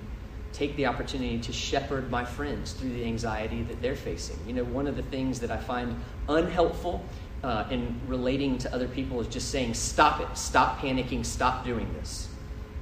take 0.54 0.76
the 0.76 0.86
opportunity 0.86 1.38
to 1.40 1.52
shepherd 1.52 2.10
my 2.10 2.24
friends 2.24 2.72
through 2.72 2.90
the 2.90 3.04
anxiety 3.04 3.62
that 3.64 3.82
they're 3.82 3.96
facing. 3.96 4.38
You 4.46 4.54
know, 4.54 4.64
one 4.64 4.86
of 4.86 4.96
the 4.96 5.02
things 5.02 5.40
that 5.40 5.50
I 5.50 5.56
find 5.56 6.00
unhelpful 6.28 7.04
uh, 7.42 7.66
in 7.70 8.00
relating 8.06 8.56
to 8.58 8.72
other 8.72 8.86
people 8.86 9.20
is 9.20 9.26
just 9.26 9.50
saying, 9.50 9.74
stop 9.74 10.20
it, 10.20 10.38
stop 10.38 10.78
panicking, 10.78 11.26
stop 11.26 11.64
doing 11.64 11.92
this, 11.94 12.28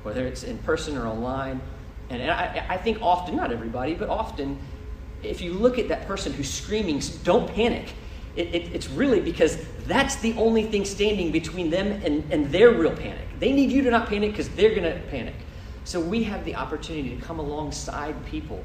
whether 0.03 0.27
it's 0.27 0.45
in 0.45 0.59
person 0.59 0.97
or 0.99 1.07
online. 1.07 1.61
And 2.11 2.31
I, 2.31 2.67
I 2.69 2.77
think 2.77 3.01
often, 3.01 3.37
not 3.37 3.51
everybody, 3.51 3.95
but 3.95 4.11
often, 4.11 4.59
if 5.23 5.41
you 5.41 5.55
look 5.55 5.79
at 5.79 5.89
that 5.89 6.07
person 6.07 6.33
who's 6.33 6.51
screaming, 6.51 7.01
don't 7.25 7.53
panic, 7.55 7.95
it, 8.37 8.55
it, 8.55 8.75
it's 8.75 8.89
really 8.91 9.21
because 9.21 9.59
that's 9.87 10.17
the 10.17 10.35
only 10.35 10.65
thing 10.65 10.85
standing 10.85 11.33
between 11.33 11.71
them 11.71 11.91
and, 12.05 12.31
and 12.31 12.51
their 12.53 12.71
real 12.71 12.95
panic. 12.95 13.27
They 13.39 13.53
need 13.53 13.71
you 13.71 13.83
to 13.83 13.91
not 13.91 14.09
panic 14.09 14.33
because 14.33 14.51
they're 14.51 14.75
going 14.75 14.85
to 14.85 15.01
panic. 15.09 15.35
So 15.85 16.01
we 16.01 16.23
have 16.25 16.45
the 16.45 16.55
opportunity 16.55 17.17
to 17.17 17.23
come 17.23 17.39
alongside 17.39 18.25
people 18.27 18.65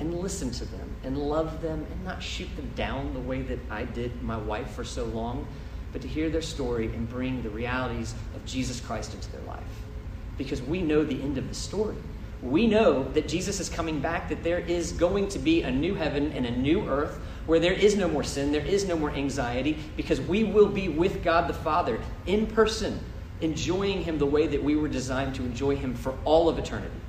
and 0.00 0.20
listen 0.20 0.50
to 0.52 0.64
them 0.66 0.90
and 1.02 1.16
love 1.16 1.62
them 1.62 1.86
and 1.90 2.04
not 2.04 2.22
shoot 2.22 2.54
them 2.56 2.70
down 2.76 3.14
the 3.14 3.20
way 3.20 3.42
that 3.42 3.58
I 3.70 3.84
did 3.84 4.22
my 4.22 4.36
wife 4.36 4.70
for 4.70 4.84
so 4.84 5.04
long, 5.06 5.46
but 5.92 6.02
to 6.02 6.08
hear 6.08 6.28
their 6.28 6.42
story 6.42 6.86
and 6.86 7.08
bring 7.08 7.42
the 7.42 7.50
realities 7.50 8.14
of 8.34 8.44
Jesus 8.44 8.80
Christ 8.80 9.14
into 9.14 9.30
their 9.32 9.42
life. 9.42 9.62
Because 10.36 10.62
we 10.62 10.82
know 10.82 11.02
the 11.02 11.20
end 11.20 11.38
of 11.38 11.48
the 11.48 11.54
story. 11.54 11.96
We 12.42 12.68
know 12.68 13.02
that 13.14 13.26
Jesus 13.26 13.58
is 13.58 13.68
coming 13.68 13.98
back, 13.98 14.28
that 14.28 14.44
there 14.44 14.60
is 14.60 14.92
going 14.92 15.28
to 15.30 15.40
be 15.40 15.62
a 15.62 15.70
new 15.70 15.94
heaven 15.94 16.30
and 16.32 16.46
a 16.46 16.50
new 16.50 16.86
earth 16.86 17.18
where 17.46 17.58
there 17.58 17.72
is 17.72 17.96
no 17.96 18.06
more 18.06 18.22
sin, 18.22 18.52
there 18.52 18.64
is 18.64 18.86
no 18.86 18.96
more 18.96 19.10
anxiety, 19.10 19.78
because 19.96 20.20
we 20.20 20.44
will 20.44 20.68
be 20.68 20.88
with 20.88 21.24
God 21.24 21.48
the 21.48 21.54
Father 21.54 21.98
in 22.26 22.46
person 22.46 23.00
enjoying 23.40 24.02
Him 24.02 24.18
the 24.18 24.26
way 24.26 24.46
that 24.46 24.62
we 24.62 24.76
were 24.76 24.88
designed 24.88 25.34
to 25.36 25.42
enjoy 25.42 25.76
Him 25.76 25.94
for 25.94 26.16
all 26.24 26.48
of 26.48 26.58
eternity. 26.58 27.00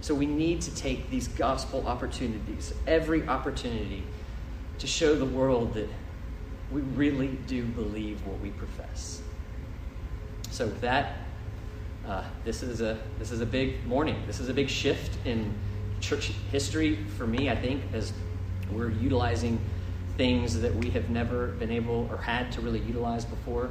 So 0.00 0.14
we 0.14 0.26
need 0.26 0.60
to 0.62 0.74
take 0.74 1.08
these 1.10 1.28
gospel 1.28 1.86
opportunities, 1.86 2.74
every 2.86 3.26
opportunity, 3.26 4.02
to 4.78 4.86
show 4.86 5.14
the 5.14 5.24
world 5.24 5.74
that 5.74 5.88
we 6.70 6.82
really 6.82 7.38
do 7.46 7.64
believe 7.64 8.26
what 8.26 8.38
we 8.40 8.50
profess. 8.50 9.22
So 10.50 10.66
with 10.66 10.80
that, 10.82 11.16
uh, 12.06 12.22
this 12.44 12.62
is 12.62 12.80
a 12.80 12.98
this 13.18 13.30
is 13.30 13.40
a 13.40 13.46
big 13.46 13.86
morning. 13.86 14.22
This 14.26 14.40
is 14.40 14.48
a 14.48 14.54
big 14.54 14.68
shift 14.68 15.16
in 15.24 15.54
church 16.00 16.32
history 16.52 16.96
for 17.16 17.26
me. 17.26 17.48
I 17.48 17.56
think 17.56 17.82
as 17.94 18.12
we're 18.70 18.90
utilizing 18.90 19.58
things 20.16 20.60
that 20.60 20.74
we 20.74 20.90
have 20.90 21.10
never 21.10 21.48
been 21.48 21.70
able 21.70 22.08
or 22.10 22.18
had 22.18 22.52
to 22.52 22.60
really 22.60 22.80
utilize 22.80 23.24
before. 23.24 23.70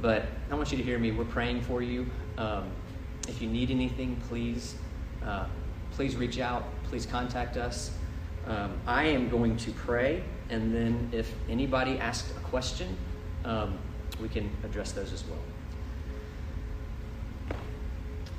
But 0.00 0.26
I 0.50 0.54
want 0.54 0.70
you 0.70 0.78
to 0.78 0.84
hear 0.84 0.98
me. 0.98 1.10
We're 1.10 1.24
praying 1.24 1.62
for 1.62 1.82
you. 1.82 2.06
Um, 2.36 2.70
if 3.26 3.42
you 3.42 3.48
need 3.48 3.70
anything, 3.70 4.16
please, 4.28 4.76
uh, 5.24 5.46
please 5.92 6.16
reach 6.16 6.38
out. 6.38 6.64
Please 6.84 7.04
contact 7.04 7.56
us. 7.56 7.90
Um, 8.46 8.80
I 8.86 9.04
am 9.04 9.28
going 9.28 9.56
to 9.58 9.72
pray, 9.72 10.22
and 10.48 10.74
then 10.74 11.10
if 11.12 11.34
anybody 11.50 11.98
asks 11.98 12.30
a 12.30 12.40
question, 12.40 12.96
um, 13.44 13.78
we 14.22 14.28
can 14.28 14.50
address 14.64 14.92
those 14.92 15.12
as 15.12 15.24
well. 15.24 15.38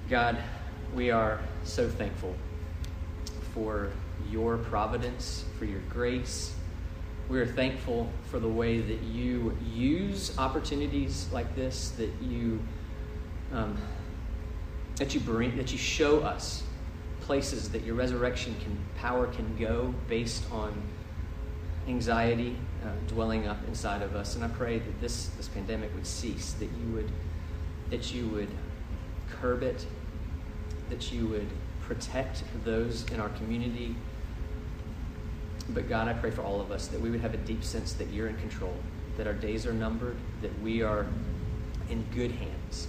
God, 0.10 0.38
we 0.95 1.12
are 1.12 1.39
so 1.63 1.88
thankful 1.88 2.34
for 3.54 3.91
your 4.32 4.58
providence, 4.58 5.45
for 5.60 5.65
your 5.65 5.82
grace, 5.89 6.56
we 7.30 7.39
are 7.39 7.46
thankful 7.46 8.10
for 8.32 8.39
the 8.39 8.50
way 8.50 8.82
that 8.82 9.04
you 9.04 9.56
use 9.72 10.36
opportunities 10.39 11.28
like 11.32 11.56
this, 11.56 11.89
that 11.92 12.10
you 12.22 12.60
um, 13.54 13.78
that 14.96 15.13
you 15.13 15.20
bring, 15.20 15.56
that 15.58 15.72
you 15.72 15.78
show 15.78 16.22
us 16.22 16.63
places 17.22 17.70
that 17.70 17.84
your 17.84 17.94
resurrection 17.94 18.56
can 18.63 18.76
power 18.98 19.28
can 19.28 19.56
go 19.58 19.94
based 20.08 20.44
on 20.52 20.74
anxiety 21.88 22.56
uh, 22.84 22.88
dwelling 23.08 23.48
up 23.48 23.58
inside 23.68 24.02
of 24.02 24.15
us. 24.15 24.36
And 24.36 24.44
I 24.44 24.48
pray 24.48 24.80
that 24.80 25.02
this 25.02 25.28
this 25.38 25.48
pandemic 25.48 25.94
would 25.94 26.08
cease, 26.08 26.54
that 26.54 26.70
you 26.82 26.94
would 26.96 27.12
that 27.92 28.12
you 28.12 28.28
would 28.30 28.50
curb 29.39 29.62
it, 29.62 29.86
that 30.89 31.12
you 31.12 31.28
would 31.28 31.48
protect 31.82 32.44
those 32.65 33.06
in 33.12 33.20
our 33.20 33.30
community. 33.30 33.96
But 35.73 35.88
God, 35.88 36.08
I 36.08 36.13
pray 36.13 36.32
for 36.32 36.41
all 36.41 36.60
of 36.62 36.71
us 36.71 36.88
that 36.88 36.99
we 36.99 37.10
would 37.12 37.21
have 37.21 37.34
a 37.34 37.38
deep 37.38 37.63
sense 37.63 37.93
that 37.93 38.10
you're 38.10 38.27
in 38.27 38.38
control, 38.38 38.73
that 39.17 39.27
our 39.27 39.34
days 39.34 39.65
are 39.65 39.73
numbered, 39.73 40.17
that 40.41 40.60
we 40.62 40.82
are 40.82 41.05
in 41.89 42.03
good 42.13 42.32
hands. 42.32 42.88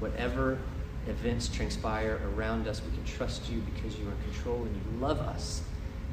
Whatever 0.00 0.58
events 1.06 1.48
transpire 1.48 2.20
around 2.34 2.66
us, 2.66 2.82
we 2.82 2.90
can 2.96 3.04
trust 3.04 3.50
you 3.50 3.60
because 3.60 3.98
you 3.98 4.08
are 4.08 4.12
in 4.12 4.32
control 4.32 4.62
and 4.62 4.74
you 4.74 5.00
love 5.00 5.18
us. 5.20 5.62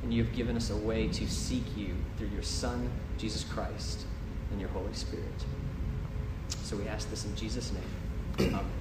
And 0.04 0.14
you 0.14 0.24
have 0.24 0.34
given 0.34 0.58
us 0.58 0.72
a 0.72 0.78
way 0.78 1.08
to 1.10 1.28
seek 1.28 1.78
you 1.78 1.96
through 2.18 2.30
your 2.30 2.42
Son, 2.42 2.90
Jesus 3.18 3.44
Christ, 3.44 4.06
and 4.50 4.60
your 4.60 4.70
Holy 4.70 4.94
Spirit. 4.94 5.26
So 6.64 6.76
we 6.76 6.88
ask 6.88 7.10
this 7.10 7.26
in 7.26 7.36
Jesus' 7.36 7.72
name. 7.72 8.48
Amen. 8.48 8.81